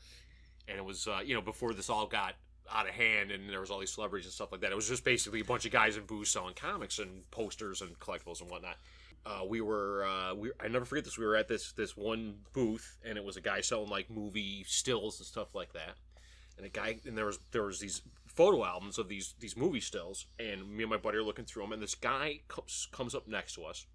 and 0.67 0.77
it 0.79 0.83
was 0.83 1.07
uh, 1.07 1.19
you 1.23 1.35
know 1.35 1.41
before 1.41 1.73
this 1.73 1.89
all 1.91 2.07
got 2.07 2.33
out 2.73 2.87
of 2.89 2.95
hand, 2.95 3.29
and 3.29 3.47
there 3.47 3.59
was 3.59 3.69
all 3.69 3.77
these 3.79 3.91
celebrities 3.91 4.25
and 4.25 4.33
stuff 4.33 4.51
like 4.51 4.61
that. 4.61 4.71
It 4.71 4.75
was 4.75 4.89
just 4.89 5.03
basically 5.03 5.41
a 5.41 5.45
bunch 5.45 5.67
of 5.67 5.71
guys 5.71 5.97
in 5.97 6.03
booths 6.05 6.31
selling 6.31 6.55
comics 6.55 6.97
and 6.97 7.29
posters 7.29 7.81
and 7.81 7.97
collectibles 7.99 8.41
and 8.41 8.49
whatnot. 8.49 8.77
Uh, 9.25 9.41
we 9.47 9.59
were 9.59 10.05
uh, 10.05 10.35
we 10.35 10.51
I 10.59 10.67
never 10.67 10.85
forget 10.85 11.03
this. 11.03 11.17
We 11.17 11.25
were 11.25 11.35
at 11.35 11.47
this 11.47 11.71
this 11.71 11.97
one 11.97 12.35
booth, 12.53 12.97
and 13.03 13.17
it 13.17 13.23
was 13.23 13.37
a 13.37 13.41
guy 13.41 13.61
selling 13.61 13.89
like 13.89 14.09
movie 14.09 14.63
stills 14.67 15.19
and 15.19 15.25
stuff 15.25 15.55
like 15.55 15.73
that. 15.73 15.95
And 16.57 16.65
a 16.65 16.69
guy 16.69 16.99
and 17.05 17.17
there 17.17 17.25
was 17.25 17.39
there 17.51 17.63
was 17.63 17.79
these 17.79 18.01
photo 18.27 18.63
albums 18.63 18.99
of 18.99 19.09
these 19.09 19.33
these 19.39 19.57
movie 19.57 19.79
stills, 19.79 20.27
and 20.39 20.69
me 20.69 20.83
and 20.83 20.91
my 20.91 20.97
buddy 20.97 21.17
are 21.17 21.23
looking 21.23 21.45
through 21.45 21.63
them, 21.63 21.73
and 21.73 21.81
this 21.81 21.95
guy 21.95 22.41
comes 22.47 22.87
comes 22.91 23.15
up 23.15 23.27
next 23.27 23.55
to 23.55 23.63
us, 23.63 23.87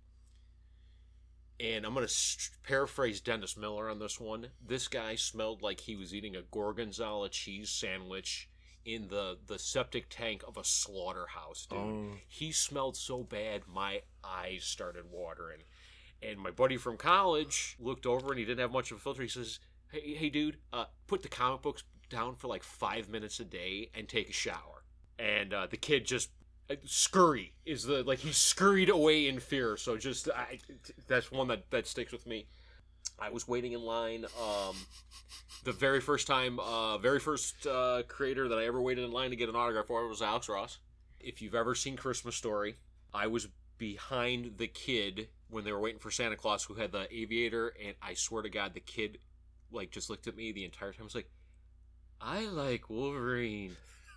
and 1.60 1.86
I'm 1.86 1.94
gonna 1.94 2.06
s 2.06 2.50
paraphrase 2.64 3.20
Dennis 3.20 3.56
Miller 3.56 3.88
on 3.88 4.00
this 4.00 4.18
one. 4.18 4.48
This 4.66 4.88
guy 4.88 5.14
smelled 5.14 5.62
like 5.62 5.80
he 5.80 5.94
was 5.94 6.12
eating 6.12 6.34
a 6.34 6.42
gorgonzola 6.42 7.28
cheese 7.28 7.70
sandwich 7.70 8.49
in 8.84 9.08
the 9.08 9.38
the 9.46 9.58
septic 9.58 10.06
tank 10.08 10.42
of 10.46 10.56
a 10.56 10.64
slaughterhouse, 10.64 11.66
dude. 11.66 11.78
He 12.26 12.52
smelled 12.52 12.96
so 12.96 13.22
bad, 13.22 13.62
my 13.72 14.02
eyes 14.24 14.64
started 14.64 15.04
watering. 15.10 15.60
And 16.22 16.38
my 16.38 16.50
buddy 16.50 16.76
from 16.76 16.96
college 16.98 17.76
looked 17.80 18.04
over, 18.04 18.28
and 18.30 18.38
he 18.38 18.44
didn't 18.44 18.60
have 18.60 18.72
much 18.72 18.90
of 18.90 18.98
a 18.98 19.00
filter. 19.00 19.22
He 19.22 19.28
says, 19.28 19.58
"Hey, 19.90 20.14
hey, 20.14 20.28
dude, 20.28 20.58
uh, 20.72 20.84
put 21.06 21.22
the 21.22 21.28
comic 21.28 21.62
books 21.62 21.82
down 22.10 22.34
for 22.36 22.48
like 22.48 22.62
five 22.62 23.08
minutes 23.08 23.40
a 23.40 23.44
day 23.44 23.90
and 23.94 24.08
take 24.08 24.28
a 24.28 24.32
shower." 24.32 24.84
And 25.18 25.54
uh, 25.54 25.66
the 25.66 25.76
kid 25.78 26.04
just 26.04 26.30
uh, 26.70 26.76
scurry 26.84 27.54
is 27.64 27.84
the 27.84 28.02
like 28.02 28.18
he 28.20 28.32
scurried 28.32 28.90
away 28.90 29.28
in 29.28 29.40
fear. 29.40 29.76
So 29.76 29.96
just 29.96 30.28
I, 30.28 30.58
that's 31.08 31.32
one 31.32 31.48
that 31.48 31.70
that 31.70 31.86
sticks 31.86 32.12
with 32.12 32.26
me. 32.26 32.46
I 33.20 33.30
was 33.30 33.46
waiting 33.46 33.72
in 33.72 33.82
line. 33.82 34.24
Um, 34.40 34.74
the 35.64 35.72
very 35.72 36.00
first 36.00 36.26
time, 36.26 36.58
uh, 36.58 36.98
very 36.98 37.20
first 37.20 37.66
uh, 37.66 38.02
creator 38.08 38.48
that 38.48 38.58
I 38.58 38.64
ever 38.66 38.80
waited 38.80 39.04
in 39.04 39.12
line 39.12 39.30
to 39.30 39.36
get 39.36 39.48
an 39.48 39.56
autograph 39.56 39.86
for 39.86 40.06
was 40.08 40.22
Alex 40.22 40.48
Ross. 40.48 40.78
If 41.20 41.42
you've 41.42 41.54
ever 41.54 41.74
seen 41.74 41.96
Christmas 41.96 42.34
Story, 42.34 42.76
I 43.12 43.26
was 43.26 43.48
behind 43.76 44.56
the 44.56 44.68
kid 44.68 45.28
when 45.50 45.64
they 45.64 45.72
were 45.72 45.80
waiting 45.80 45.98
for 45.98 46.10
Santa 46.10 46.36
Claus 46.36 46.64
who 46.64 46.74
had 46.74 46.92
the 46.92 47.12
aviator, 47.14 47.74
and 47.84 47.94
I 48.02 48.14
swear 48.14 48.42
to 48.42 48.48
God, 48.48 48.72
the 48.72 48.80
kid 48.80 49.18
like 49.72 49.90
just 49.90 50.08
looked 50.08 50.26
at 50.26 50.36
me 50.36 50.52
the 50.52 50.64
entire 50.64 50.92
time. 50.92 51.02
I 51.02 51.04
was 51.04 51.14
like, 51.14 51.30
I 52.20 52.46
like 52.46 52.88
Wolverine. 52.88 53.76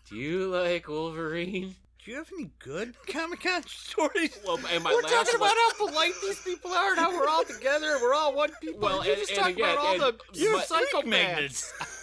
Do 0.10 0.16
you 0.16 0.48
like 0.48 0.88
Wolverine? 0.88 1.76
Do 2.04 2.12
you 2.12 2.18
have 2.18 2.30
any 2.38 2.50
good 2.60 2.96
Comic 3.08 3.42
Con 3.44 3.64
stories? 3.68 4.38
Well, 4.46 4.60
and 4.72 4.84
my 4.84 4.92
We're 4.92 5.02
last 5.04 5.14
talking 5.32 5.40
one- 5.40 5.50
about 5.52 5.58
how 5.80 5.88
polite 5.88 6.14
these 6.22 6.40
people 6.42 6.72
are 6.72 6.92
and 6.92 7.00
how 7.00 7.18
we're 7.18 7.28
all 7.28 7.44
together. 7.46 7.94
And 7.94 8.02
we're 8.02 8.14
all 8.14 8.36
one 8.36 8.52
people. 8.62 8.82
Well, 8.82 9.04
You're 9.06 9.14
and- 9.14 9.22
just 9.22 9.32
and 9.32 9.40
talking 9.40 9.56
again, 9.56 9.74
about 9.74 9.78
all 9.86 9.94
and- 9.94 10.02
the 10.02 10.40
You're 10.40 10.52
you 10.54 10.60
freak 10.62 10.90
psychopaths. 10.94 11.08
magnets. 11.08 11.74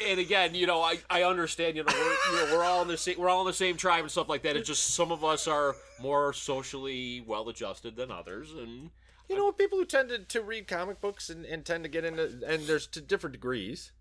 and 0.04 0.18
again, 0.18 0.54
you 0.56 0.66
know, 0.66 0.82
I, 0.82 0.98
I 1.08 1.22
understand, 1.22 1.76
you 1.76 1.84
know, 1.84 1.92
we're, 1.94 2.02
you 2.40 2.46
know, 2.46 2.56
we're 2.56 2.64
all 2.64 2.82
in 2.82 2.88
the 2.88 2.96
same, 2.96 3.16
we're 3.18 3.28
all 3.28 3.42
in 3.42 3.46
the 3.46 3.52
same 3.52 3.76
tribe 3.76 4.00
and 4.00 4.10
stuff 4.10 4.28
like 4.28 4.42
that. 4.42 4.56
It's 4.56 4.66
just 4.66 4.88
some 4.94 5.12
of 5.12 5.22
us 5.24 5.46
are 5.46 5.76
more 6.00 6.32
socially 6.32 7.20
well 7.24 7.48
adjusted 7.48 7.94
than 7.94 8.10
others, 8.10 8.50
and 8.52 8.90
You 9.28 9.36
know, 9.36 9.52
people 9.52 9.78
who 9.78 9.84
tend 9.84 10.08
to, 10.08 10.18
to 10.18 10.42
read 10.42 10.66
comic 10.66 11.00
books 11.00 11.30
and, 11.30 11.44
and 11.46 11.64
tend 11.64 11.84
to 11.84 11.88
get 11.88 12.04
into, 12.04 12.40
and 12.46 12.64
there's 12.66 12.88
to 12.88 13.00
different 13.00 13.34
degrees, 13.34 13.92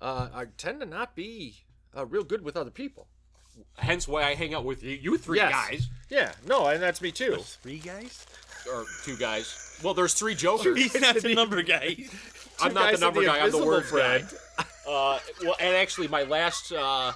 uh, 0.00 0.28
I 0.34 0.46
tend 0.56 0.80
to 0.80 0.86
not 0.86 1.14
be 1.14 1.58
uh, 1.96 2.04
real 2.04 2.24
good 2.24 2.42
with 2.42 2.56
other 2.56 2.70
people. 2.72 3.06
Hence 3.78 4.06
why 4.08 4.24
I 4.24 4.34
hang 4.34 4.54
out 4.54 4.64
with 4.64 4.82
you, 4.82 4.90
you 5.00 5.18
three 5.18 5.38
Yes. 5.38 5.52
guys 5.52 5.88
Yeah, 6.10 6.32
no, 6.46 6.66
and 6.66 6.82
that's 6.82 7.00
me 7.00 7.10
too. 7.12 7.36
Three 7.62 7.78
guys? 7.78 8.26
or 8.72 8.84
two 9.04 9.16
guys. 9.16 9.78
Well, 9.82 9.92
there's 9.94 10.14
three 10.14 10.36
jokers. 10.36 10.78
He's 10.78 11.00
not 11.00 11.16
the 11.16 11.34
number 11.34 11.62
guy. 11.62 11.96
I'm 12.60 12.72
not 12.72 12.92
the 12.92 12.98
number 12.98 13.20
the 13.20 13.26
guy. 13.26 13.34
I'm 13.40 13.50
the 13.50 13.58
invisible 13.58 13.66
word 13.66 13.84
friend. 13.86 14.28
guy. 14.58 14.64
Uh, 14.84 15.16
well, 15.44 15.54
and 15.60 15.76
actually, 15.76 16.08
my 16.08 16.24
last 16.24 16.72
uh, 16.72 17.12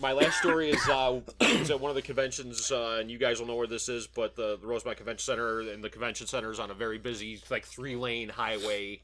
my 0.00 0.12
last 0.12 0.38
story 0.38 0.68
is 0.70 0.88
uh, 0.90 1.20
at 1.40 1.80
one 1.80 1.88
of 1.88 1.94
the 1.94 2.02
conventions, 2.02 2.70
uh, 2.70 2.98
and 3.00 3.10
you 3.10 3.16
guys 3.16 3.40
will 3.40 3.46
know 3.46 3.54
where 3.56 3.66
this 3.66 3.88
is. 3.88 4.06
But 4.06 4.36
the, 4.36 4.58
the 4.60 4.66
Rosemont 4.66 4.98
Convention 4.98 5.24
Center 5.24 5.60
and 5.60 5.82
the 5.82 5.88
convention 5.88 6.26
center 6.26 6.50
is 6.50 6.60
on 6.60 6.70
a 6.70 6.74
very 6.74 6.98
busy, 6.98 7.40
like 7.48 7.64
three 7.64 7.96
lane 7.96 8.28
highway, 8.28 9.00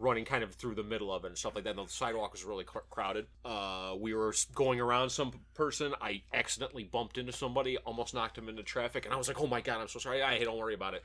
running 0.00 0.24
kind 0.24 0.42
of 0.42 0.54
through 0.54 0.74
the 0.74 0.82
middle 0.82 1.12
of 1.12 1.24
it 1.24 1.28
and 1.28 1.38
stuff 1.38 1.54
like 1.54 1.64
that. 1.64 1.76
And 1.76 1.86
the 1.86 1.92
sidewalk 1.92 2.32
was 2.32 2.42
really 2.44 2.64
cr- 2.64 2.78
crowded. 2.90 3.26
Uh, 3.44 3.94
we 3.98 4.14
were 4.14 4.34
going 4.54 4.80
around 4.80 5.10
some 5.10 5.32
person. 5.54 5.94
I 6.00 6.22
accidentally 6.32 6.84
bumped 6.84 7.18
into 7.18 7.32
somebody, 7.32 7.76
almost 7.78 8.14
knocked 8.14 8.38
him 8.38 8.48
into 8.48 8.62
traffic, 8.62 9.04
and 9.04 9.14
I 9.14 9.16
was 9.16 9.28
like, 9.28 9.40
"Oh 9.40 9.46
my 9.46 9.60
god, 9.60 9.80
I'm 9.80 9.88
so 9.88 9.98
sorry." 9.98 10.22
I 10.22 10.36
hey, 10.36 10.44
don't 10.44 10.58
worry 10.58 10.74
about 10.74 10.94
it. 10.94 11.04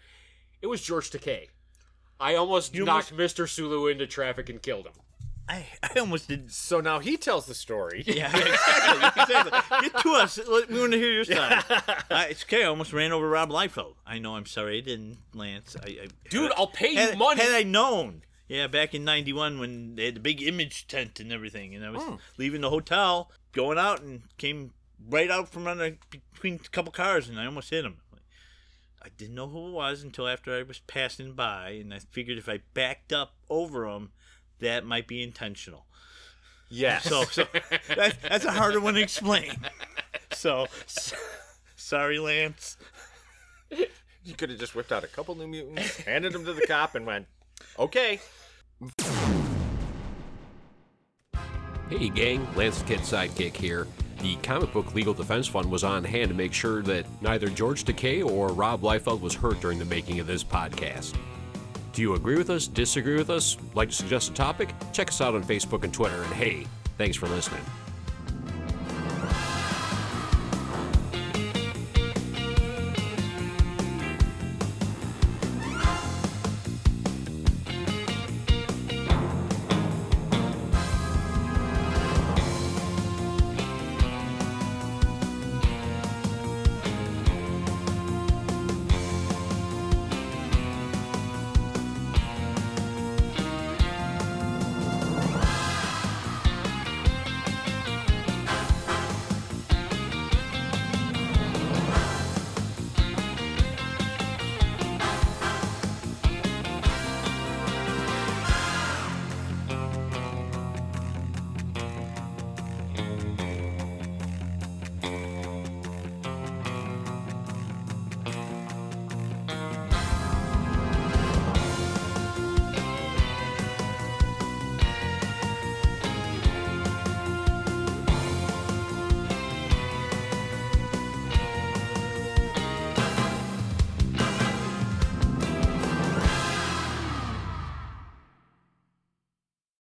It 0.62 0.68
was 0.68 0.82
George 0.82 1.12
Takei. 1.12 1.50
I 2.20 2.36
almost 2.36 2.74
You 2.74 2.86
knocked 2.86 3.16
Mr. 3.16 3.48
Sulu 3.48 3.88
into 3.88 4.08
traffic 4.08 4.50
and 4.50 4.62
killed 4.62 4.88
him. 4.88 4.94
I, 5.48 5.66
I 5.84 6.00
almost 6.00 6.28
did. 6.28 6.52
So 6.52 6.80
now 6.82 7.00
he 7.00 7.18
tells 7.18 7.46
the 7.46 7.54
story. 7.54 8.04
Yeah, 8.08 8.28
exactly. 8.36 9.24
exactly. 9.24 9.90
Get 9.90 10.02
to 10.02 10.10
us. 10.14 10.40
We 10.70 10.80
want 10.80 10.94
to 10.94 10.98
hear 10.98 11.12
your 11.12 11.24
side. 11.24 11.64
I, 12.10 12.28
it's 12.32 12.44
okay. 12.44 12.64
I 12.64 12.68
almost 12.68 12.94
ran 12.94 13.12
over 13.12 13.30
Rob 13.30 13.50
Liefeld. 13.50 13.94
I 14.08 14.18
know. 14.18 14.36
I'm 14.36 14.48
sorry. 14.48 14.78
I 14.80 14.82
didn't, 14.82 15.18
Lance. 15.34 15.76
I, 15.84 15.90
I 15.90 16.08
Dude, 16.30 16.52
I'll 16.58 16.68
pay 16.68 16.92
you 16.92 16.98
had, 16.98 17.18
money. 17.18 17.42
Had 17.42 17.54
I 17.54 17.64
known. 17.64 18.24
Yeah, 18.48 18.68
back 18.68 18.94
in 18.94 19.04
'91 19.04 19.60
when 19.60 19.96
they 19.96 20.06
had 20.06 20.16
the 20.16 20.20
big 20.20 20.42
image 20.42 20.88
tent 20.88 21.20
and 21.20 21.32
everything, 21.32 21.74
and 21.74 21.84
I 21.84 21.90
was 21.90 22.04
hmm. 22.04 22.16
leaving 22.38 22.62
the 22.62 22.70
hotel, 22.70 23.32
going 23.54 23.78
out, 23.78 24.02
and 24.02 24.22
came 24.38 24.74
right 25.10 25.32
out 25.32 25.50
from 25.50 25.68
under 25.68 25.98
between 26.10 26.56
a 26.56 26.70
couple 26.70 26.92
cars, 26.92 27.28
and 27.28 27.40
I 27.40 27.46
almost 27.46 27.70
hit 27.70 27.86
him. 27.86 27.98
I 29.02 29.10
didn't 29.18 29.36
know 29.36 29.48
who 29.48 29.68
it 29.68 29.72
was 29.72 30.04
until 30.04 30.28
after 30.28 30.56
I 30.56 30.64
was 30.64 30.80
passing 30.80 31.34
by, 31.34 31.70
and 31.72 31.94
I 31.94 32.00
figured 32.00 32.38
if 32.38 32.50
I 32.50 32.62
backed 32.74 33.14
up 33.14 33.36
over 33.50 33.86
him, 33.86 34.12
that 34.60 34.86
might 34.86 35.08
be 35.08 35.22
intentional. 35.22 35.86
Yes. 36.70 37.04
So, 37.04 37.24
so 37.26 37.46
that, 37.96 38.18
that's 38.22 38.46
a 38.46 38.52
harder 38.52 38.80
one 38.80 38.96
to 38.96 39.02
explain. 39.02 39.54
So, 40.32 40.64
s- 40.86 41.14
sorry, 41.76 42.18
Lance. 42.18 42.78
you 43.70 44.34
could 44.36 44.50
have 44.50 44.60
just 44.60 44.74
whipped 44.74 44.92
out 44.92 45.04
a 45.04 45.08
couple 45.08 45.36
new 45.36 45.48
mutants, 45.48 45.98
handed 45.98 46.34
them 46.34 46.46
to 46.46 46.54
the 46.54 46.66
cop, 46.66 46.96
and 46.96 47.06
went, 47.06 47.28
"Okay." 47.78 48.20
Hey 51.90 52.10
gang, 52.10 52.48
Lance 52.56 52.82
Kid 52.82 53.00
Sidekick 53.00 53.56
here. 53.56 53.88
The 54.22 54.36
Comic 54.38 54.74
Book 54.74 54.96
Legal 54.96 55.14
Defense 55.14 55.48
Fund 55.48 55.70
was 55.70 55.84
on 55.84 56.04
hand 56.04 56.30
to 56.30 56.36
make 56.36 56.52
sure 56.52 56.82
that 56.82 57.06
neither 57.22 57.48
George 57.48 57.84
Takei 57.84 58.26
or 58.26 58.48
Rob 58.50 58.82
Liefeld 58.82 59.22
was 59.22 59.36
hurt 59.36 59.62
during 59.62 59.78
the 59.78 59.86
making 59.86 60.20
of 60.20 60.26
this 60.26 60.44
podcast. 60.44 61.16
Do 61.94 62.02
you 62.02 62.16
agree 62.16 62.36
with 62.36 62.50
us, 62.50 62.68
disagree 62.68 63.16
with 63.16 63.30
us, 63.30 63.56
like 63.76 63.90
to 63.90 63.96
suggest 63.96 64.32
a 64.32 64.34
topic? 64.34 64.74
Check 64.94 65.10
us 65.10 65.22
out 65.22 65.36
on 65.36 65.44
Facebook 65.44 65.84
and 65.84 65.94
Twitter, 65.94 66.22
and 66.22 66.34
hey, 66.34 66.66
thanks 66.98 67.16
for 67.16 67.28
listening. 67.28 67.62